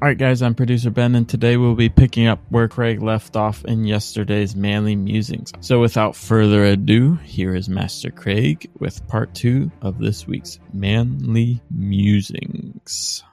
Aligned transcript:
All 0.00 0.06
right, 0.06 0.16
guys, 0.16 0.42
I'm 0.42 0.54
producer 0.54 0.90
Ben, 0.90 1.16
and 1.16 1.28
today 1.28 1.56
we'll 1.56 1.74
be 1.74 1.88
picking 1.88 2.28
up 2.28 2.38
where 2.50 2.68
Craig 2.68 3.02
left 3.02 3.34
off 3.34 3.64
in 3.64 3.82
yesterday's 3.82 4.54
Manly 4.54 4.94
Musings. 4.94 5.52
So, 5.58 5.80
without 5.80 6.14
further 6.14 6.64
ado, 6.66 7.16
here 7.24 7.52
is 7.52 7.68
Master 7.68 8.12
Craig 8.12 8.70
with 8.78 9.04
part 9.08 9.34
two 9.34 9.72
of 9.82 9.98
this 9.98 10.24
week's 10.24 10.60
Manly 10.72 11.60
Musings. 11.72 13.24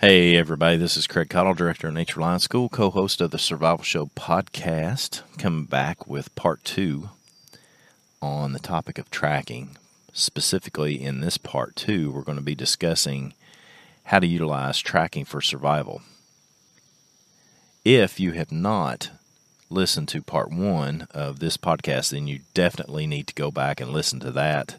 Hey, 0.00 0.34
everybody, 0.34 0.76
this 0.76 0.96
is 0.96 1.06
Craig 1.06 1.28
Caudill, 1.28 1.56
Director 1.56 1.86
of 1.86 1.94
Nature 1.94 2.18
Reliance 2.18 2.42
School, 2.42 2.68
co 2.68 2.90
host 2.90 3.20
of 3.20 3.30
the 3.30 3.38
Survival 3.38 3.84
Show 3.84 4.06
podcast, 4.06 5.22
coming 5.38 5.66
back 5.66 6.08
with 6.08 6.34
part 6.34 6.64
two 6.64 7.10
on 8.20 8.52
the 8.52 8.58
topic 8.58 8.98
of 8.98 9.08
tracking 9.08 9.76
specifically 10.16 11.02
in 11.02 11.20
this 11.20 11.36
part 11.38 11.76
two, 11.76 12.10
we're 12.10 12.22
going 12.22 12.38
to 12.38 12.44
be 12.44 12.54
discussing 12.54 13.34
how 14.04 14.18
to 14.18 14.26
utilize 14.26 14.78
tracking 14.78 15.24
for 15.24 15.40
survival. 15.40 16.02
If 17.84 18.18
you 18.18 18.32
have 18.32 18.50
not 18.50 19.10
listened 19.68 20.08
to 20.08 20.22
part 20.22 20.50
one 20.50 21.06
of 21.10 21.38
this 21.38 21.56
podcast, 21.56 22.10
then 22.10 22.26
you 22.26 22.40
definitely 22.54 23.06
need 23.06 23.26
to 23.26 23.34
go 23.34 23.50
back 23.50 23.80
and 23.80 23.90
listen 23.90 24.18
to 24.20 24.30
that. 24.32 24.76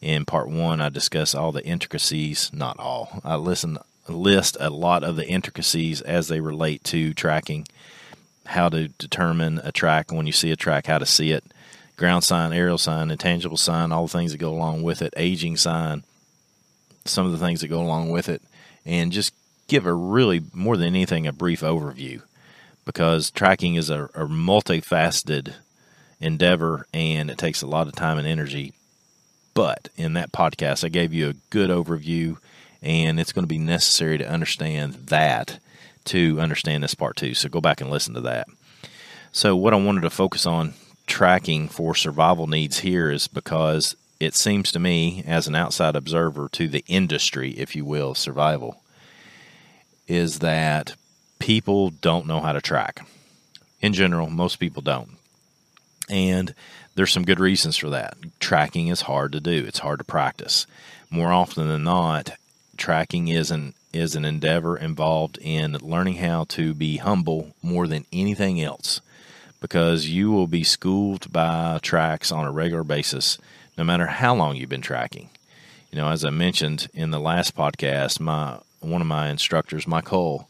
In 0.00 0.24
part 0.24 0.48
one, 0.48 0.80
I 0.80 0.90
discuss 0.90 1.34
all 1.34 1.50
the 1.50 1.64
intricacies, 1.64 2.50
not 2.52 2.78
all. 2.78 3.20
I 3.24 3.36
listen 3.36 3.78
list 4.08 4.56
a 4.60 4.70
lot 4.70 5.04
of 5.04 5.16
the 5.16 5.26
intricacies 5.26 6.00
as 6.00 6.28
they 6.28 6.40
relate 6.40 6.82
to 6.84 7.12
tracking, 7.12 7.66
how 8.46 8.68
to 8.70 8.88
determine 8.88 9.60
a 9.62 9.72
track 9.72 10.10
when 10.12 10.26
you 10.26 10.32
see 10.32 10.50
a 10.50 10.56
track, 10.56 10.86
how 10.86 10.98
to 10.98 11.04
see 11.04 11.32
it, 11.32 11.44
ground 11.98 12.24
sign, 12.24 12.52
aerial 12.52 12.78
sign, 12.78 13.10
intangible 13.10 13.56
sign, 13.58 13.92
all 13.92 14.06
the 14.06 14.12
things 14.12 14.32
that 14.32 14.38
go 14.38 14.50
along 14.50 14.82
with 14.82 15.02
it, 15.02 15.12
aging 15.16 15.56
sign, 15.56 16.04
some 17.04 17.26
of 17.26 17.32
the 17.32 17.38
things 17.38 17.60
that 17.60 17.68
go 17.68 17.82
along 17.82 18.08
with 18.08 18.28
it, 18.28 18.40
and 18.86 19.12
just 19.12 19.34
give 19.66 19.84
a 19.84 19.92
really, 19.92 20.42
more 20.54 20.76
than 20.78 20.86
anything, 20.86 21.26
a 21.26 21.32
brief 21.32 21.60
overview 21.60 22.22
because 22.88 23.30
tracking 23.30 23.74
is 23.74 23.90
a, 23.90 24.04
a 24.14 24.26
multifaceted 24.26 25.52
endeavor 26.20 26.86
and 26.94 27.30
it 27.30 27.36
takes 27.36 27.60
a 27.60 27.66
lot 27.66 27.86
of 27.86 27.94
time 27.94 28.16
and 28.16 28.26
energy. 28.26 28.72
But 29.52 29.90
in 29.94 30.14
that 30.14 30.32
podcast, 30.32 30.84
I 30.84 30.88
gave 30.88 31.12
you 31.12 31.28
a 31.28 31.34
good 31.50 31.68
overview, 31.68 32.38
and 32.80 33.20
it's 33.20 33.32
going 33.32 33.42
to 33.42 33.46
be 33.48 33.58
necessary 33.58 34.16
to 34.16 34.26
understand 34.26 34.94
that 35.08 35.58
to 36.06 36.40
understand 36.40 36.82
this 36.82 36.94
part 36.94 37.16
too. 37.16 37.34
So 37.34 37.50
go 37.50 37.60
back 37.60 37.82
and 37.82 37.90
listen 37.90 38.14
to 38.14 38.22
that. 38.22 38.46
So, 39.32 39.54
what 39.54 39.74
I 39.74 39.76
wanted 39.76 40.00
to 40.00 40.10
focus 40.10 40.46
on 40.46 40.72
tracking 41.08 41.68
for 41.68 41.94
survival 41.94 42.46
needs 42.46 42.80
here 42.80 43.10
is 43.10 43.26
because 43.26 43.96
it 44.20 44.34
seems 44.34 44.70
to 44.70 44.78
me, 44.78 45.24
as 45.26 45.48
an 45.48 45.54
outside 45.54 45.96
observer 45.96 46.48
to 46.50 46.68
the 46.68 46.84
industry, 46.86 47.52
if 47.52 47.74
you 47.74 47.84
will, 47.84 48.14
survival, 48.14 48.82
is 50.06 50.40
that 50.40 50.94
people 51.38 51.90
don't 51.90 52.26
know 52.26 52.40
how 52.40 52.52
to 52.52 52.60
track. 52.60 53.06
In 53.80 53.92
general, 53.92 54.28
most 54.28 54.56
people 54.56 54.82
don't. 54.82 55.10
And 56.10 56.54
there's 56.94 57.12
some 57.12 57.24
good 57.24 57.40
reasons 57.40 57.76
for 57.76 57.90
that. 57.90 58.16
Tracking 58.40 58.88
is 58.88 59.02
hard 59.02 59.32
to 59.32 59.40
do, 59.40 59.64
it's 59.66 59.80
hard 59.80 59.98
to 59.98 60.04
practice. 60.04 60.66
More 61.10 61.32
often 61.32 61.68
than 61.68 61.84
not, 61.84 62.32
tracking 62.76 63.28
is 63.28 63.50
an 63.50 63.74
is 63.90 64.14
an 64.14 64.24
endeavor 64.24 64.76
involved 64.76 65.38
in 65.40 65.72
learning 65.80 66.16
how 66.16 66.44
to 66.44 66.74
be 66.74 66.98
humble 66.98 67.54
more 67.62 67.88
than 67.88 68.04
anything 68.12 68.60
else 68.60 69.00
because 69.60 70.08
you 70.08 70.30
will 70.30 70.46
be 70.46 70.64
schooled 70.64 71.32
by 71.32 71.78
tracks 71.82 72.30
on 72.30 72.44
a 72.44 72.52
regular 72.52 72.84
basis, 72.84 73.38
no 73.76 73.84
matter 73.84 74.06
how 74.06 74.34
long 74.34 74.56
you've 74.56 74.68
been 74.68 74.80
tracking. 74.80 75.30
You 75.90 75.98
know, 75.98 76.08
as 76.10 76.24
I 76.24 76.30
mentioned 76.30 76.88
in 76.92 77.10
the 77.10 77.20
last 77.20 77.56
podcast, 77.56 78.20
my 78.20 78.58
one 78.80 79.00
of 79.00 79.06
my 79.06 79.28
instructors, 79.28 79.88
Mike 79.88 80.08
Hull, 80.08 80.48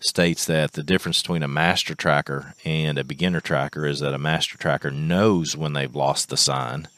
states 0.00 0.46
that 0.46 0.72
the 0.72 0.82
difference 0.82 1.20
between 1.20 1.42
a 1.42 1.48
master 1.48 1.94
tracker 1.94 2.54
and 2.64 2.98
a 2.98 3.04
beginner 3.04 3.40
tracker 3.40 3.86
is 3.86 4.00
that 4.00 4.14
a 4.14 4.18
master 4.18 4.56
tracker 4.56 4.90
knows 4.90 5.56
when 5.56 5.72
they've 5.72 5.94
lost 5.94 6.28
the 6.28 6.36
sign 6.36 6.88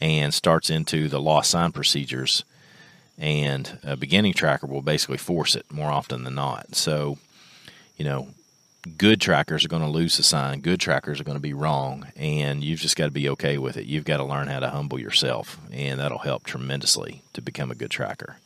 and 0.00 0.32
starts 0.34 0.70
into 0.70 1.08
the 1.08 1.20
lost 1.20 1.50
sign 1.50 1.70
procedures, 1.70 2.44
and 3.18 3.78
a 3.84 3.96
beginning 3.96 4.32
tracker 4.32 4.66
will 4.66 4.82
basically 4.82 5.18
force 5.18 5.54
it 5.54 5.70
more 5.70 5.90
often 5.90 6.24
than 6.24 6.34
not. 6.34 6.74
So, 6.74 7.18
you 7.96 8.04
know, 8.04 8.28
good 8.98 9.20
trackers 9.20 9.64
are 9.64 9.68
going 9.68 9.82
to 9.82 9.88
lose 9.88 10.16
the 10.16 10.22
sign. 10.22 10.60
Good 10.60 10.80
trackers 10.80 11.20
are 11.20 11.24
going 11.24 11.36
to 11.36 11.42
be 11.42 11.54
wrong, 11.54 12.06
and 12.16 12.62
you've 12.62 12.80
just 12.80 12.96
got 12.96 13.06
to 13.06 13.10
be 13.10 13.28
okay 13.30 13.58
with 13.58 13.76
it. 13.76 13.86
You've 13.86 14.04
got 14.04 14.16
to 14.18 14.24
learn 14.24 14.48
how 14.48 14.60
to 14.60 14.70
humble 14.70 14.98
yourself, 14.98 15.58
and 15.72 16.00
that'll 16.00 16.18
help 16.18 16.44
tremendously 16.44 17.22
to 17.32 17.42
become 17.42 17.70
a 17.70 17.76
good 17.76 17.90
tracker. 17.90 18.38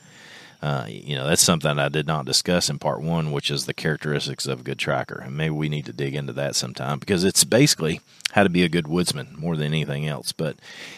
Uh, 0.63 0.87
you 0.89 1.15
know, 1.15 1.27
that's 1.27 1.43
something 1.43 1.79
I 1.79 1.89
did 1.89 2.07
not 2.07 2.25
discuss 2.25 2.71
in 2.71 2.79
part 2.79 3.03
one, 3.03 3.31
which 3.31 3.51
is 3.51 3.67
the 3.67 3.75
characteristics 3.75 4.47
of 4.47 4.61
a 4.61 4.65
good 4.65 4.79
tracker. 4.79 5.21
And 5.25 5.37
maybe 5.37 5.55
we 5.55 5.69
need 5.69 5.85
to 5.87 5.93
dig 5.93 6.15
into 6.15 6.33
that 6.33 6.57
sometime 6.57 6.99
because 6.99 7.25
it's 7.25 7.45
basically 7.45 8.01
how 8.33 8.43
to 8.43 8.49
be 8.49 8.63
a 8.63 8.69
good 8.69 8.89
woodsman 8.89 9.35
more 9.39 9.57
than 9.57 9.67
anything 9.67 10.07
else. 10.07 10.33
But 10.33 10.57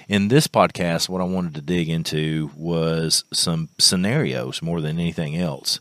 in 0.09 0.29
this 0.29 0.47
podcast, 0.47 1.09
what 1.09 1.21
I 1.21 1.25
wanted 1.25 1.55
to 1.57 1.61
dig 1.61 1.89
into 1.89 2.51
was 2.57 3.25
some 3.33 3.69
scenarios 3.79 4.63
more 4.63 4.81
than 4.81 4.99
anything 4.99 5.37
else 5.37 5.81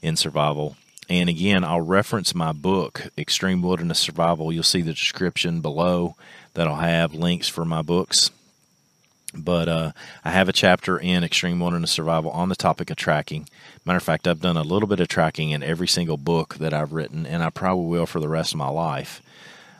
in 0.00 0.16
survival 0.16 0.76
and 1.08 1.28
again, 1.28 1.64
I'll 1.64 1.80
reference 1.80 2.34
my 2.34 2.52
book, 2.52 3.08
Extreme 3.16 3.62
Wilderness 3.62 3.98
Survival. 3.98 4.52
You'll 4.52 4.62
see 4.62 4.82
the 4.82 4.92
description 4.92 5.60
below 5.60 6.16
that'll 6.54 6.76
have 6.76 7.14
links 7.14 7.48
for 7.48 7.64
my 7.64 7.82
books. 7.82 8.30
But 9.34 9.68
uh, 9.68 9.92
I 10.24 10.30
have 10.30 10.48
a 10.48 10.54
chapter 10.54 10.98
in 10.98 11.24
Extreme 11.24 11.60
Wilderness 11.60 11.90
Survival 11.90 12.30
on 12.30 12.48
the 12.48 12.56
topic 12.56 12.90
of 12.90 12.96
tracking. 12.96 13.48
Matter 13.84 13.98
of 13.98 14.02
fact, 14.02 14.26
I've 14.26 14.40
done 14.40 14.56
a 14.56 14.62
little 14.62 14.88
bit 14.88 15.00
of 15.00 15.08
tracking 15.08 15.50
in 15.50 15.62
every 15.62 15.88
single 15.88 16.16
book 16.16 16.56
that 16.56 16.74
I've 16.74 16.92
written, 16.92 17.26
and 17.26 17.42
I 17.42 17.50
probably 17.50 17.86
will 17.86 18.06
for 18.06 18.20
the 18.20 18.28
rest 18.28 18.52
of 18.52 18.58
my 18.58 18.68
life 18.68 19.22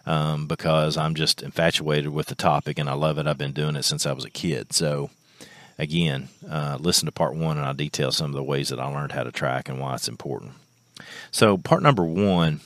um, 0.06 0.46
because 0.46 0.96
I'm 0.96 1.14
just 1.14 1.42
infatuated 1.42 2.10
with 2.10 2.28
the 2.28 2.34
topic 2.34 2.78
and 2.78 2.88
I 2.88 2.94
love 2.94 3.18
it. 3.18 3.26
I've 3.26 3.36
been 3.36 3.52
doing 3.52 3.76
it 3.76 3.84
since 3.84 4.06
I 4.06 4.12
was 4.12 4.24
a 4.24 4.30
kid. 4.30 4.72
So, 4.72 5.10
again, 5.78 6.28
uh, 6.48 6.78
listen 6.80 7.06
to 7.06 7.12
part 7.12 7.34
one, 7.34 7.58
and 7.58 7.66
I'll 7.66 7.74
detail 7.74 8.12
some 8.12 8.30
of 8.30 8.36
the 8.36 8.42
ways 8.42 8.70
that 8.70 8.80
I 8.80 8.86
learned 8.86 9.12
how 9.12 9.24
to 9.24 9.32
track 9.32 9.68
and 9.68 9.78
why 9.78 9.94
it's 9.94 10.08
important. 10.08 10.52
So, 11.30 11.56
part 11.58 11.82
number 11.82 12.04
one, 12.04 12.60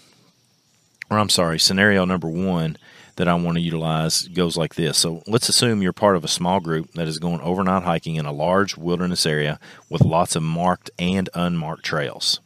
or 1.10 1.18
I'm 1.18 1.28
sorry, 1.28 1.58
scenario 1.58 2.04
number 2.04 2.28
one 2.28 2.76
that 3.16 3.28
I 3.28 3.34
want 3.34 3.56
to 3.56 3.62
utilize 3.62 4.28
goes 4.28 4.56
like 4.56 4.74
this. 4.74 4.98
So, 4.98 5.22
let's 5.26 5.48
assume 5.48 5.82
you're 5.82 5.92
part 5.92 6.16
of 6.16 6.24
a 6.24 6.28
small 6.28 6.60
group 6.60 6.92
that 6.92 7.08
is 7.08 7.18
going 7.18 7.40
overnight 7.40 7.82
hiking 7.82 8.16
in 8.16 8.26
a 8.26 8.32
large 8.32 8.76
wilderness 8.76 9.26
area 9.26 9.58
with 9.90 10.02
lots 10.02 10.36
of 10.36 10.42
marked 10.42 10.90
and 10.98 11.28
unmarked 11.34 11.84
trails. 11.84 12.40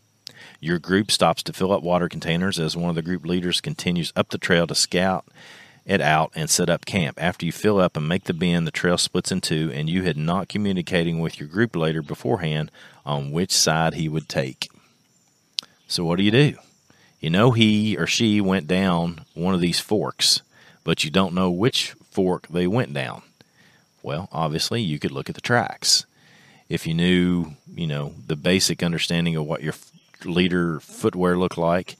Your 0.60 0.78
group 0.78 1.10
stops 1.10 1.42
to 1.44 1.52
fill 1.52 1.72
up 1.72 1.82
water 1.82 2.08
containers 2.08 2.58
as 2.58 2.76
one 2.76 2.88
of 2.88 2.96
the 2.96 3.02
group 3.02 3.26
leaders 3.26 3.60
continues 3.60 4.12
up 4.16 4.30
the 4.30 4.38
trail 4.38 4.66
to 4.66 4.74
scout 4.74 5.26
it 5.86 6.00
out 6.00 6.32
and 6.34 6.50
set 6.50 6.68
up 6.68 6.84
camp. 6.84 7.16
After 7.22 7.46
you 7.46 7.52
fill 7.52 7.78
up 7.78 7.96
and 7.96 8.08
make 8.08 8.24
the 8.24 8.34
bend, 8.34 8.66
the 8.66 8.72
trail 8.72 8.98
splits 8.98 9.30
in 9.30 9.40
two, 9.40 9.70
and 9.72 9.88
you 9.88 10.02
had 10.02 10.16
not 10.16 10.48
communicating 10.48 11.20
with 11.20 11.38
your 11.38 11.48
group 11.48 11.76
leader 11.76 12.02
beforehand 12.02 12.70
on 13.06 13.30
which 13.30 13.52
side 13.52 13.94
he 13.94 14.08
would 14.08 14.28
take. 14.28 14.68
So 15.86 16.04
what 16.04 16.16
do 16.16 16.24
you 16.24 16.30
do? 16.30 16.56
You 17.20 17.30
know 17.30 17.52
he 17.52 17.96
or 17.96 18.06
she 18.06 18.40
went 18.40 18.66
down 18.66 19.24
one 19.34 19.54
of 19.54 19.60
these 19.60 19.80
forks, 19.80 20.42
but 20.84 21.04
you 21.04 21.10
don't 21.10 21.34
know 21.34 21.50
which 21.50 21.92
fork 22.10 22.46
they 22.48 22.66
went 22.66 22.92
down. 22.92 23.22
Well, 24.02 24.28
obviously, 24.30 24.82
you 24.82 24.98
could 24.98 25.10
look 25.10 25.28
at 25.28 25.34
the 25.34 25.40
tracks. 25.40 26.06
If 26.68 26.86
you 26.86 26.94
knew, 26.94 27.52
you 27.74 27.86
know, 27.86 28.14
the 28.26 28.36
basic 28.36 28.82
understanding 28.82 29.36
of 29.36 29.46
what 29.46 29.62
your 29.62 29.74
leader 30.24 30.80
footwear 30.80 31.36
looked 31.36 31.58
like, 31.58 31.96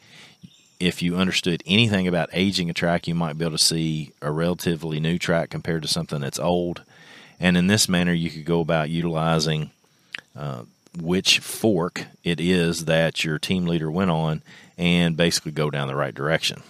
if 0.78 1.02
you 1.02 1.16
understood 1.16 1.62
anything 1.66 2.06
about 2.06 2.28
aging 2.32 2.68
a 2.68 2.74
track, 2.74 3.08
you 3.08 3.14
might 3.14 3.38
be 3.38 3.44
able 3.44 3.56
to 3.56 3.64
see 3.64 4.12
a 4.20 4.30
relatively 4.30 5.00
new 5.00 5.18
track 5.18 5.50
compared 5.50 5.82
to 5.82 5.88
something 5.88 6.20
that's 6.20 6.38
old. 6.38 6.82
And 7.40 7.56
in 7.56 7.66
this 7.66 7.88
manner, 7.88 8.12
you 8.12 8.30
could 8.30 8.44
go 8.44 8.60
about 8.60 8.90
utilizing 8.90 9.70
uh, 10.36 10.62
which 10.96 11.40
fork 11.40 12.06
it 12.24 12.40
is 12.40 12.86
that 12.86 13.24
your 13.24 13.38
team 13.38 13.66
leader 13.66 13.90
went 13.90 14.10
on 14.10 14.42
and 14.78 15.16
basically 15.16 15.52
go 15.52 15.70
down 15.70 15.88
the 15.88 15.96
right 15.96 16.14
direction. 16.14 16.62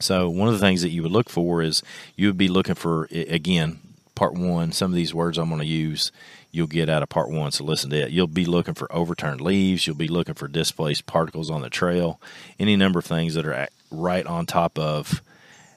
So, 0.00 0.30
one 0.30 0.48
of 0.48 0.54
the 0.54 0.60
things 0.60 0.82
that 0.82 0.90
you 0.90 1.02
would 1.02 1.12
look 1.12 1.28
for 1.28 1.60
is 1.60 1.82
you 2.16 2.28
would 2.28 2.38
be 2.38 2.48
looking 2.48 2.76
for, 2.76 3.08
again, 3.10 3.80
part 4.14 4.34
one, 4.34 4.72
some 4.72 4.92
of 4.92 4.96
these 4.96 5.12
words 5.12 5.38
I'm 5.38 5.48
going 5.48 5.60
to 5.60 5.66
use, 5.66 6.12
you'll 6.52 6.68
get 6.68 6.88
out 6.88 7.02
of 7.02 7.08
part 7.08 7.30
one, 7.30 7.50
so 7.50 7.64
listen 7.64 7.90
to 7.90 7.96
it. 7.96 8.10
You'll 8.10 8.26
be 8.26 8.44
looking 8.44 8.74
for 8.74 8.92
overturned 8.94 9.40
leaves, 9.40 9.86
you'll 9.86 9.96
be 9.96 10.08
looking 10.08 10.34
for 10.34 10.46
displaced 10.46 11.06
particles 11.06 11.50
on 11.50 11.62
the 11.62 11.70
trail, 11.70 12.20
any 12.58 12.76
number 12.76 13.00
of 13.00 13.04
things 13.04 13.34
that 13.34 13.46
are 13.46 13.68
right 13.90 14.26
on 14.26 14.46
top 14.46 14.78
of 14.78 15.22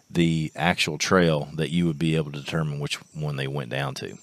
the 0.09 0.51
actual 0.55 0.97
trail 0.97 1.49
that 1.55 1.71
you 1.71 1.87
would 1.87 1.99
be 1.99 2.15
able 2.15 2.31
to 2.31 2.39
determine 2.39 2.79
which 2.79 2.95
one 3.13 3.37
they 3.37 3.47
went 3.47 3.69
down 3.71 3.95
to. 3.95 4.17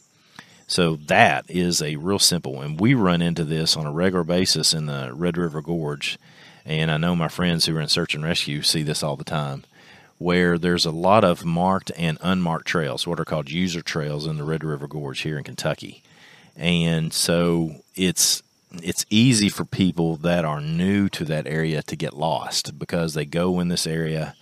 So 0.68 0.96
that 1.06 1.46
is 1.48 1.80
a 1.80 1.96
real 1.96 2.18
simple, 2.18 2.60
and 2.60 2.78
we 2.78 2.92
run 2.92 3.22
into 3.22 3.42
this 3.42 3.74
on 3.74 3.86
a 3.86 3.90
regular 3.90 4.22
basis 4.22 4.74
in 4.74 4.84
the 4.84 5.10
Red 5.14 5.38
River 5.38 5.62
Gorge. 5.62 6.18
And 6.66 6.90
I 6.90 6.98
know 6.98 7.16
my 7.16 7.28
friends 7.28 7.64
who 7.64 7.76
are 7.76 7.80
in 7.80 7.88
search 7.88 8.14
and 8.14 8.22
rescue 8.22 8.60
see 8.60 8.82
this 8.82 9.02
all 9.02 9.16
the 9.16 9.24
time, 9.24 9.64
where 10.18 10.58
there's 10.58 10.84
a 10.84 10.90
lot 10.90 11.24
of 11.24 11.42
marked 11.42 11.90
and 11.96 12.18
unmarked 12.20 12.66
trails, 12.66 13.06
what 13.06 13.18
are 13.18 13.24
called 13.24 13.50
user 13.50 13.80
trails 13.80 14.26
in 14.26 14.36
the 14.36 14.44
Red 14.44 14.62
River 14.62 14.86
Gorge 14.86 15.20
here 15.20 15.38
in 15.38 15.44
Kentucky. 15.44 16.02
and 16.54 17.12
so 17.14 17.76
it's 17.94 18.42
it's 18.82 19.06
easy 19.08 19.48
for 19.48 19.64
people 19.64 20.16
that 20.16 20.44
are 20.44 20.60
new 20.60 21.08
to 21.08 21.24
that 21.24 21.46
area 21.46 21.82
to 21.82 21.96
get 21.96 22.12
lost 22.12 22.78
because 22.78 23.14
they 23.14 23.24
go 23.24 23.60
in 23.60 23.68
this 23.68 23.86
area 23.86 24.34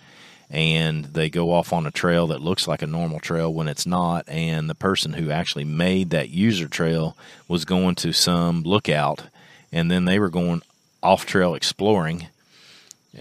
and 0.49 1.05
they 1.05 1.29
go 1.29 1.51
off 1.51 1.73
on 1.73 1.85
a 1.85 1.91
trail 1.91 2.27
that 2.27 2.41
looks 2.41 2.67
like 2.67 2.81
a 2.81 2.87
normal 2.87 3.19
trail 3.19 3.53
when 3.53 3.67
it's 3.67 3.85
not 3.85 4.27
and 4.29 4.69
the 4.69 4.75
person 4.75 5.13
who 5.13 5.29
actually 5.29 5.65
made 5.65 6.09
that 6.09 6.29
user 6.29 6.67
trail 6.67 7.17
was 7.47 7.65
going 7.65 7.95
to 7.95 8.13
some 8.13 8.63
lookout 8.63 9.23
and 9.71 9.91
then 9.91 10.05
they 10.05 10.19
were 10.19 10.29
going 10.29 10.61
off 11.03 11.25
trail 11.25 11.53
exploring 11.53 12.27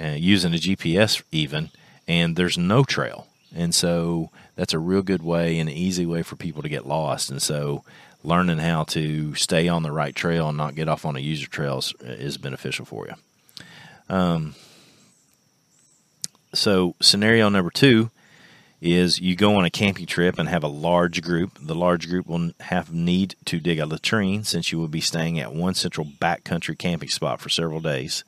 uh, 0.00 0.08
using 0.08 0.54
a 0.54 0.58
GPS 0.58 1.22
even 1.32 1.70
and 2.06 2.36
there's 2.36 2.56
no 2.56 2.84
trail 2.84 3.26
and 3.54 3.74
so 3.74 4.30
that's 4.54 4.74
a 4.74 4.78
real 4.78 5.02
good 5.02 5.22
way 5.22 5.58
and 5.58 5.68
an 5.68 5.74
easy 5.74 6.06
way 6.06 6.22
for 6.22 6.36
people 6.36 6.62
to 6.62 6.68
get 6.68 6.86
lost 6.86 7.30
and 7.30 7.42
so 7.42 7.82
learning 8.26 8.58
how 8.58 8.82
to 8.82 9.34
stay 9.34 9.68
on 9.68 9.82
the 9.82 9.92
right 9.92 10.14
trail 10.14 10.48
and 10.48 10.58
not 10.58 10.74
get 10.74 10.88
off 10.88 11.04
on 11.04 11.16
a 11.16 11.20
user 11.20 11.46
trail 11.46 11.78
is, 11.78 11.94
is 12.00 12.36
beneficial 12.36 12.84
for 12.84 13.06
you. 13.06 13.14
Um, 14.14 14.54
so, 16.56 16.94
scenario 17.00 17.48
number 17.48 17.70
two 17.70 18.10
is 18.80 19.20
you 19.20 19.34
go 19.34 19.56
on 19.56 19.64
a 19.64 19.70
camping 19.70 20.06
trip 20.06 20.38
and 20.38 20.48
have 20.48 20.62
a 20.62 20.68
large 20.68 21.22
group. 21.22 21.58
The 21.60 21.74
large 21.74 22.08
group 22.08 22.26
will 22.26 22.50
have 22.60 22.92
need 22.92 23.34
to 23.46 23.58
dig 23.58 23.78
a 23.78 23.86
latrine 23.86 24.44
since 24.44 24.70
you 24.70 24.78
will 24.78 24.88
be 24.88 25.00
staying 25.00 25.40
at 25.40 25.52
one 25.52 25.74
central 25.74 26.06
backcountry 26.06 26.76
camping 26.76 27.08
spot 27.08 27.40
for 27.40 27.48
several 27.48 27.80
days. 27.80 28.24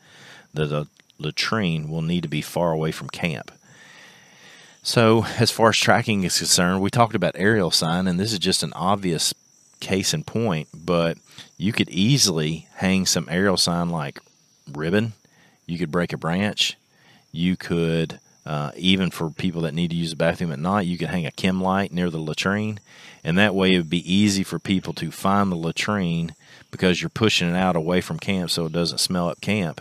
The 0.55 0.89
latrine 1.19 1.89
will 1.89 2.03
need 2.03 2.23
to 2.23 2.29
be 2.29 2.43
far 2.43 2.73
away 2.73 2.93
from 2.93 3.09
camp. 3.09 3.51
So, 4.83 5.27
as 5.39 5.51
far 5.51 5.71
as 5.71 5.77
tracking 5.77 6.25
is 6.25 6.39
concerned, 6.39 6.81
we 6.81 6.91
talked 6.91 7.15
about 7.15 7.35
aerial 7.37 7.71
sign, 7.71 8.07
and 8.07 8.19
this 8.19 8.33
is 8.33 8.39
just 8.39 8.63
an 8.63 8.73
obvious 8.75 9.35
case 9.81 10.15
in 10.15 10.25
point, 10.25 10.69
but 10.75 11.19
you 11.57 11.73
could 11.73 11.91
easily 11.91 12.69
hang 12.77 13.05
some 13.05 13.29
aerial 13.31 13.57
sign 13.57 13.91
like 13.91 14.21
ribbon. 14.73 15.13
You 15.67 15.79
could 15.79 15.91
break 15.91 16.13
a 16.13 16.17
branch. 16.17 16.77
You 17.33 17.57
could, 17.57 18.21
uh, 18.47 18.73
even 18.77 19.11
for 19.11 19.31
people 19.31 19.63
that 19.63 19.75
need 19.75 19.91
to 19.91 19.97
use 19.97 20.11
the 20.11 20.17
bathroom 20.17 20.53
at 20.53 20.59
night, 20.59 20.87
you 20.87 20.99
could 20.99 21.09
hang 21.09 21.27
a 21.27 21.31
chem 21.31 21.61
light 21.63 21.93
near 21.93 22.11
the 22.11 22.19
latrine. 22.19 22.81
And 23.25 23.37
that 23.39 23.55
way 23.55 23.75
it 23.75 23.79
would 23.79 23.91
be 23.91 24.13
easy 24.13 24.43
for 24.43 24.59
people 24.59 24.93
to 24.95 25.11
find 25.11 25.51
the 25.51 25.57
latrine 25.57 26.35
because 26.71 27.01
you're 27.01 27.11
pushing 27.11 27.49
it 27.49 27.57
out 27.57 27.77
away 27.77 28.01
from 28.01 28.19
camp 28.19 28.51
so 28.51 28.67
it 28.67 28.73
doesn't 28.73 28.99
smell 28.99 29.29
up 29.29 29.41
camp. 29.41 29.81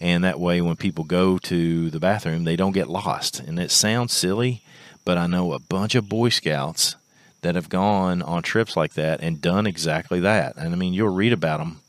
And 0.00 0.24
that 0.24 0.40
way, 0.40 0.62
when 0.62 0.76
people 0.76 1.04
go 1.04 1.36
to 1.38 1.90
the 1.90 2.00
bathroom, 2.00 2.44
they 2.44 2.56
don't 2.56 2.72
get 2.72 2.88
lost. 2.88 3.38
And 3.38 3.58
it 3.58 3.70
sounds 3.70 4.14
silly, 4.14 4.62
but 5.04 5.18
I 5.18 5.26
know 5.26 5.52
a 5.52 5.58
bunch 5.58 5.94
of 5.94 6.08
Boy 6.08 6.30
Scouts 6.30 6.96
that 7.42 7.54
have 7.54 7.68
gone 7.68 8.22
on 8.22 8.42
trips 8.42 8.76
like 8.76 8.94
that 8.94 9.20
and 9.20 9.42
done 9.42 9.66
exactly 9.66 10.20
that. 10.20 10.56
And 10.56 10.72
I 10.72 10.76
mean, 10.76 10.94
you'll 10.94 11.08
read 11.08 11.32
about 11.32 11.58
them 11.58 11.80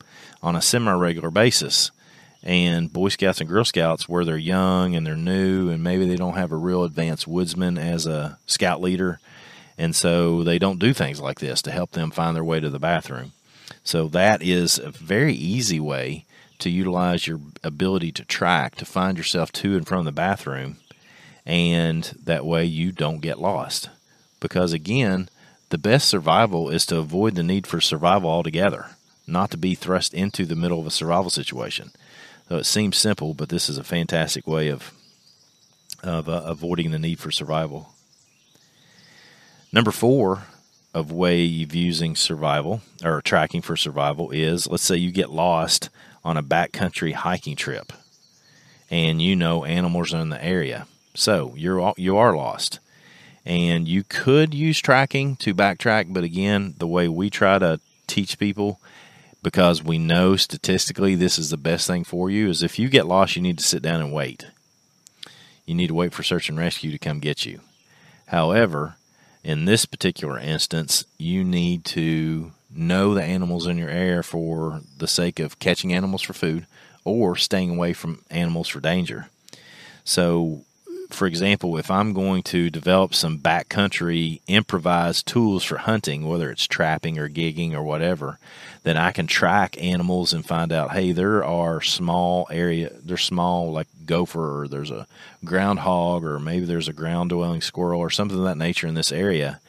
on 0.42 0.56
a 0.56 0.62
semi 0.62 0.92
regular 0.92 1.30
basis. 1.30 1.90
And 2.42 2.92
Boy 2.92 3.08
Scouts 3.08 3.40
and 3.40 3.48
Girl 3.48 3.64
Scouts, 3.64 4.08
where 4.08 4.24
they're 4.24 4.36
young 4.36 4.96
and 4.96 5.06
they're 5.06 5.16
new, 5.16 5.70
and 5.70 5.82
maybe 5.82 6.06
they 6.06 6.16
don't 6.16 6.36
have 6.36 6.50
a 6.50 6.56
real 6.56 6.82
advanced 6.82 7.28
woodsman 7.28 7.78
as 7.78 8.06
a 8.06 8.38
scout 8.46 8.80
leader. 8.80 9.20
And 9.78 9.94
so 9.94 10.42
they 10.42 10.58
don't 10.58 10.80
do 10.80 10.92
things 10.92 11.20
like 11.20 11.40
this 11.40 11.62
to 11.62 11.70
help 11.70 11.92
them 11.92 12.10
find 12.10 12.36
their 12.36 12.44
way 12.44 12.60
to 12.60 12.70
the 12.70 12.78
bathroom. 12.78 13.32
So 13.84 14.08
that 14.08 14.42
is 14.42 14.78
a 14.78 14.90
very 14.90 15.34
easy 15.34 15.80
way 15.80 16.24
to 16.58 16.70
utilize 16.70 17.26
your 17.26 17.40
ability 17.64 18.12
to 18.12 18.24
track 18.24 18.76
to 18.76 18.84
find 18.84 19.18
yourself 19.18 19.50
to 19.52 19.76
and 19.76 19.86
from 19.86 20.04
the 20.04 20.12
bathroom. 20.12 20.78
And 21.44 22.04
that 22.24 22.46
way 22.46 22.64
you 22.64 22.92
don't 22.92 23.20
get 23.20 23.40
lost. 23.40 23.88
Because 24.40 24.72
again, 24.72 25.28
the 25.70 25.78
best 25.78 26.08
survival 26.08 26.68
is 26.68 26.86
to 26.86 26.98
avoid 26.98 27.34
the 27.34 27.42
need 27.42 27.66
for 27.66 27.80
survival 27.80 28.30
altogether, 28.30 28.90
not 29.26 29.50
to 29.52 29.56
be 29.56 29.74
thrust 29.74 30.12
into 30.12 30.44
the 30.44 30.54
middle 30.54 30.80
of 30.80 30.86
a 30.86 30.90
survival 30.90 31.30
situation. 31.30 31.90
So 32.48 32.56
it 32.56 32.66
seems 32.66 32.96
simple, 32.96 33.34
but 33.34 33.48
this 33.48 33.68
is 33.68 33.78
a 33.78 33.84
fantastic 33.84 34.46
way 34.46 34.68
of 34.68 34.92
of 36.02 36.28
uh, 36.28 36.42
avoiding 36.44 36.90
the 36.90 36.98
need 36.98 37.20
for 37.20 37.30
survival. 37.30 37.94
Number 39.72 39.92
four 39.92 40.44
of 40.92 41.12
way 41.12 41.44
of 41.62 41.74
using 41.74 42.16
survival 42.16 42.82
or 43.04 43.22
tracking 43.22 43.62
for 43.62 43.76
survival 43.76 44.30
is 44.30 44.66
let's 44.66 44.82
say 44.82 44.96
you 44.96 45.12
get 45.12 45.30
lost 45.30 45.88
on 46.24 46.36
a 46.36 46.42
backcountry 46.42 47.14
hiking 47.14 47.56
trip, 47.56 47.92
and 48.90 49.22
you 49.22 49.34
know 49.36 49.64
animals 49.64 50.12
are 50.12 50.20
in 50.20 50.28
the 50.28 50.44
area, 50.44 50.86
so 51.14 51.54
you're 51.56 51.94
you 51.96 52.16
are 52.16 52.36
lost 52.36 52.80
and 53.44 53.88
you 53.88 54.04
could 54.04 54.54
use 54.54 54.78
tracking 54.80 55.36
to 55.36 55.54
backtrack, 55.54 56.12
but 56.12 56.24
again, 56.24 56.74
the 56.78 56.86
way 56.86 57.08
we 57.08 57.28
try 57.28 57.58
to 57.58 57.80
teach 58.06 58.38
people, 58.38 58.80
because 59.42 59.82
we 59.82 59.98
know 59.98 60.36
statistically 60.36 61.14
this 61.14 61.38
is 61.38 61.50
the 61.50 61.56
best 61.56 61.86
thing 61.86 62.04
for 62.04 62.30
you, 62.30 62.48
is 62.48 62.62
if 62.62 62.78
you 62.78 62.88
get 62.88 63.06
lost, 63.06 63.36
you 63.36 63.42
need 63.42 63.58
to 63.58 63.64
sit 63.64 63.82
down 63.82 64.00
and 64.00 64.12
wait. 64.12 64.46
You 65.66 65.74
need 65.74 65.88
to 65.88 65.94
wait 65.94 66.12
for 66.12 66.22
search 66.22 66.48
and 66.48 66.58
rescue 66.58 66.90
to 66.90 66.98
come 66.98 67.20
get 67.20 67.44
you. 67.44 67.60
However, 68.26 68.96
in 69.44 69.64
this 69.64 69.84
particular 69.84 70.38
instance, 70.38 71.04
you 71.18 71.44
need 71.44 71.84
to 71.86 72.52
know 72.74 73.14
the 73.14 73.22
animals 73.22 73.66
in 73.66 73.76
your 73.76 73.90
area 73.90 74.22
for 74.22 74.80
the 74.98 75.08
sake 75.08 75.38
of 75.38 75.58
catching 75.58 75.92
animals 75.92 76.22
for 76.22 76.32
food 76.32 76.66
or 77.04 77.36
staying 77.36 77.70
away 77.70 77.92
from 77.92 78.24
animals 78.30 78.68
for 78.68 78.80
danger. 78.80 79.28
So 80.04 80.64
for 81.14 81.26
example, 81.26 81.76
if 81.76 81.90
I'm 81.90 82.12
going 82.12 82.42
to 82.44 82.70
develop 82.70 83.14
some 83.14 83.38
backcountry 83.38 84.40
improvised 84.46 85.26
tools 85.26 85.64
for 85.64 85.78
hunting, 85.78 86.26
whether 86.28 86.50
it's 86.50 86.66
trapping 86.66 87.18
or 87.18 87.28
gigging 87.28 87.72
or 87.72 87.82
whatever, 87.82 88.38
then 88.82 88.96
I 88.96 89.12
can 89.12 89.26
track 89.26 89.80
animals 89.82 90.32
and 90.32 90.44
find 90.44 90.72
out, 90.72 90.92
hey, 90.92 91.12
there 91.12 91.44
are 91.44 91.80
small 91.80 92.46
area, 92.50 92.92
there's 93.04 93.24
small 93.24 93.72
like 93.72 93.88
gopher 94.06 94.62
or 94.62 94.68
there's 94.68 94.90
a 94.90 95.06
groundhog 95.44 96.24
or 96.24 96.38
maybe 96.38 96.66
there's 96.66 96.88
a 96.88 96.92
ground 96.92 97.30
dwelling 97.30 97.60
squirrel 97.60 98.00
or 98.00 98.10
something 98.10 98.38
of 98.38 98.44
that 98.44 98.58
nature 98.58 98.86
in 98.86 98.94
this 98.94 99.12
area. 99.12 99.60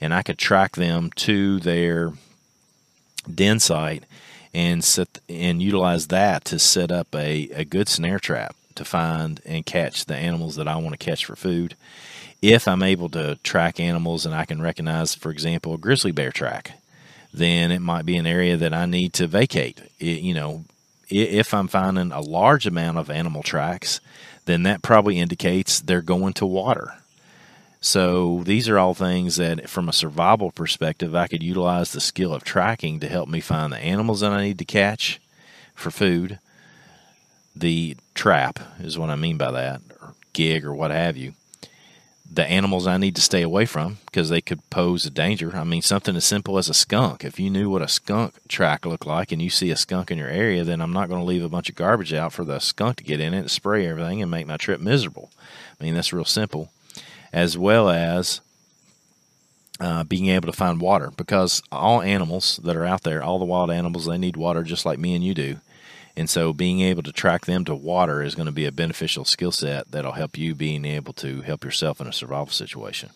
And 0.00 0.14
I 0.14 0.22
could 0.22 0.38
track 0.38 0.76
them 0.76 1.10
to 1.16 1.60
their 1.60 2.12
den 3.32 3.60
site 3.60 4.04
and 4.54 4.82
set 4.82 5.20
and 5.28 5.62
utilize 5.62 6.08
that 6.08 6.44
to 6.46 6.58
set 6.58 6.90
up 6.90 7.14
a, 7.14 7.48
a 7.50 7.64
good 7.64 7.88
snare 7.88 8.18
trap 8.18 8.56
to 8.80 8.84
find 8.84 9.40
and 9.44 9.64
catch 9.64 10.06
the 10.06 10.16
animals 10.16 10.56
that 10.56 10.66
I 10.66 10.76
want 10.76 10.98
to 10.98 11.04
catch 11.04 11.24
for 11.24 11.36
food. 11.36 11.76
If 12.42 12.66
I'm 12.66 12.82
able 12.82 13.08
to 13.10 13.36
track 13.42 13.78
animals 13.78 14.26
and 14.26 14.34
I 14.34 14.44
can 14.44 14.60
recognize, 14.60 15.14
for 15.14 15.30
example, 15.30 15.74
a 15.74 15.78
grizzly 15.78 16.10
bear 16.10 16.32
track, 16.32 16.72
then 17.32 17.70
it 17.70 17.80
might 17.80 18.06
be 18.06 18.16
an 18.16 18.26
area 18.26 18.56
that 18.56 18.74
I 18.74 18.86
need 18.86 19.12
to 19.14 19.26
vacate. 19.26 19.80
It, 19.98 20.20
you 20.22 20.34
know, 20.34 20.64
if 21.08 21.52
I'm 21.54 21.68
finding 21.68 22.12
a 22.12 22.20
large 22.20 22.66
amount 22.66 22.98
of 22.98 23.10
animal 23.10 23.42
tracks, 23.42 24.00
then 24.46 24.62
that 24.64 24.82
probably 24.82 25.18
indicates 25.18 25.80
they're 25.80 26.02
going 26.02 26.32
to 26.34 26.46
water. 26.46 26.94
So 27.80 28.42
these 28.44 28.68
are 28.68 28.78
all 28.78 28.94
things 28.94 29.36
that, 29.36 29.68
from 29.68 29.88
a 29.88 29.92
survival 29.92 30.50
perspective, 30.50 31.14
I 31.14 31.26
could 31.28 31.42
utilize 31.42 31.92
the 31.92 32.00
skill 32.00 32.34
of 32.34 32.44
tracking 32.44 33.00
to 33.00 33.08
help 33.08 33.28
me 33.28 33.40
find 33.40 33.72
the 33.72 33.78
animals 33.78 34.20
that 34.20 34.32
I 34.32 34.42
need 34.42 34.58
to 34.58 34.64
catch 34.64 35.20
for 35.74 35.90
food, 35.90 36.38
the 37.60 37.96
trap 38.14 38.58
is 38.80 38.98
what 38.98 39.10
I 39.10 39.16
mean 39.16 39.36
by 39.36 39.50
that, 39.52 39.80
or 40.00 40.14
gig 40.32 40.64
or 40.64 40.74
what 40.74 40.90
have 40.90 41.16
you. 41.16 41.34
The 42.32 42.46
animals 42.46 42.86
I 42.86 42.96
need 42.96 43.16
to 43.16 43.22
stay 43.22 43.42
away 43.42 43.66
from 43.66 43.98
because 44.06 44.28
they 44.28 44.40
could 44.40 44.68
pose 44.70 45.04
a 45.04 45.10
danger. 45.10 45.56
I 45.56 45.64
mean, 45.64 45.82
something 45.82 46.14
as 46.14 46.24
simple 46.24 46.58
as 46.58 46.68
a 46.68 46.74
skunk. 46.74 47.24
If 47.24 47.40
you 47.40 47.50
knew 47.50 47.68
what 47.68 47.82
a 47.82 47.88
skunk 47.88 48.34
track 48.48 48.86
looked 48.86 49.06
like 49.06 49.32
and 49.32 49.42
you 49.42 49.50
see 49.50 49.70
a 49.70 49.76
skunk 49.76 50.12
in 50.12 50.18
your 50.18 50.28
area, 50.28 50.62
then 50.62 50.80
I'm 50.80 50.92
not 50.92 51.08
going 51.08 51.20
to 51.20 51.26
leave 51.26 51.42
a 51.42 51.48
bunch 51.48 51.68
of 51.68 51.74
garbage 51.74 52.12
out 52.12 52.32
for 52.32 52.44
the 52.44 52.60
skunk 52.60 52.98
to 52.98 53.04
get 53.04 53.20
in 53.20 53.34
it, 53.34 53.50
spray 53.50 53.86
everything, 53.86 54.22
and 54.22 54.30
make 54.30 54.46
my 54.46 54.56
trip 54.56 54.80
miserable. 54.80 55.30
I 55.80 55.84
mean, 55.84 55.94
that's 55.94 56.12
real 56.12 56.24
simple. 56.24 56.70
As 57.32 57.58
well 57.58 57.90
as 57.90 58.40
uh, 59.80 60.04
being 60.04 60.28
able 60.28 60.46
to 60.46 60.56
find 60.56 60.80
water 60.80 61.10
because 61.16 61.62
all 61.72 62.00
animals 62.00 62.60
that 62.62 62.76
are 62.76 62.84
out 62.84 63.02
there, 63.02 63.22
all 63.22 63.40
the 63.40 63.44
wild 63.44 63.72
animals, 63.72 64.06
they 64.06 64.18
need 64.18 64.36
water 64.36 64.62
just 64.62 64.86
like 64.86 65.00
me 65.00 65.16
and 65.16 65.24
you 65.24 65.34
do. 65.34 65.56
And 66.16 66.28
so 66.28 66.52
being 66.52 66.80
able 66.80 67.02
to 67.04 67.12
track 67.12 67.46
them 67.46 67.64
to 67.64 67.74
water 67.74 68.22
is 68.22 68.34
going 68.34 68.46
to 68.46 68.52
be 68.52 68.66
a 68.66 68.72
beneficial 68.72 69.24
skill 69.24 69.52
set 69.52 69.90
that'll 69.90 70.12
help 70.12 70.36
you 70.36 70.54
being 70.54 70.84
able 70.84 71.12
to 71.14 71.40
help 71.42 71.64
yourself 71.64 72.00
in 72.00 72.06
a 72.06 72.12
survival 72.12 72.48
situation. 72.48 73.10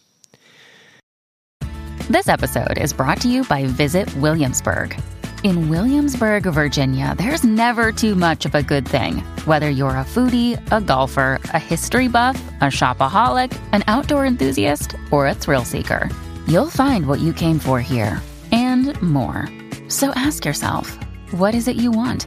This 2.11 2.29
episode 2.29 2.77
is 2.79 2.93
brought 2.93 3.21
to 3.23 3.29
you 3.29 3.45
by 3.45 3.65
Visit 3.65 4.15
Williamsburg. 4.17 5.01
In 5.43 5.69
Williamsburg, 5.69 6.45
Virginia, 6.45 7.15
there's 7.19 7.45
never 7.45 7.93
too 7.93 8.15
much 8.15 8.47
of 8.47 8.55
a 8.55 8.63
good 8.63 8.87
thing. 8.87 9.19
Whether 9.47 9.69
you're 9.69 9.91
a 9.91 10.05
foodie, 10.05 10.59
a 10.71 10.81
golfer, 10.81 11.41
a 11.53 11.59
history 11.59 12.09
buff, 12.09 12.37
a 12.61 12.67
shopaholic, 12.67 13.59
an 13.73 13.85
outdoor 13.87 14.27
enthusiast, 14.27 14.97
or 15.11 15.27
a 15.27 15.35
thrill 15.35 15.65
seeker, 15.65 16.09
you'll 16.47 16.71
find 16.71 17.07
what 17.07 17.21
you 17.21 17.33
came 17.33 17.59
for 17.59 17.81
here 17.81 18.23
and 18.53 19.01
more. 19.03 19.49
So 19.89 20.11
ask 20.15 20.45
yourself, 20.45 20.99
what 21.33 21.55
is 21.55 21.69
it 21.69 21.77
you 21.77 21.91
want? 21.91 22.27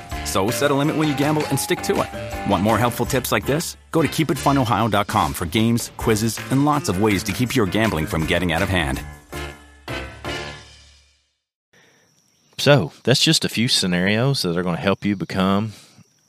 So 0.31 0.49
set 0.49 0.71
a 0.71 0.73
limit 0.73 0.95
when 0.95 1.09
you 1.09 1.17
gamble 1.17 1.45
and 1.47 1.59
stick 1.59 1.81
to 1.81 1.93
it. 2.03 2.49
Want 2.49 2.63
more 2.63 2.77
helpful 2.77 3.05
tips 3.05 3.33
like 3.33 3.45
this? 3.45 3.75
Go 3.91 4.01
to 4.01 4.07
keepitfunohio.com 4.07 5.33
for 5.33 5.45
games, 5.45 5.91
quizzes, 5.97 6.39
and 6.51 6.63
lots 6.63 6.87
of 6.87 7.01
ways 7.01 7.21
to 7.23 7.33
keep 7.33 7.53
your 7.53 7.65
gambling 7.65 8.05
from 8.05 8.25
getting 8.25 8.53
out 8.53 8.61
of 8.61 8.69
hand. 8.69 9.03
So 12.57 12.93
that's 13.03 13.21
just 13.21 13.43
a 13.43 13.49
few 13.49 13.67
scenarios 13.67 14.43
that 14.43 14.55
are 14.55 14.63
going 14.63 14.77
to 14.77 14.81
help 14.81 15.03
you 15.03 15.17
become 15.17 15.73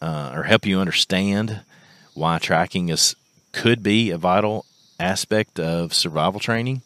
uh, 0.00 0.32
or 0.34 0.42
help 0.42 0.66
you 0.66 0.80
understand 0.80 1.60
why 2.14 2.38
tracking 2.38 2.88
is 2.88 3.14
could 3.52 3.84
be 3.84 4.10
a 4.10 4.18
vital 4.18 4.66
aspect 4.98 5.60
of 5.60 5.94
survival 5.94 6.40
training. 6.40 6.82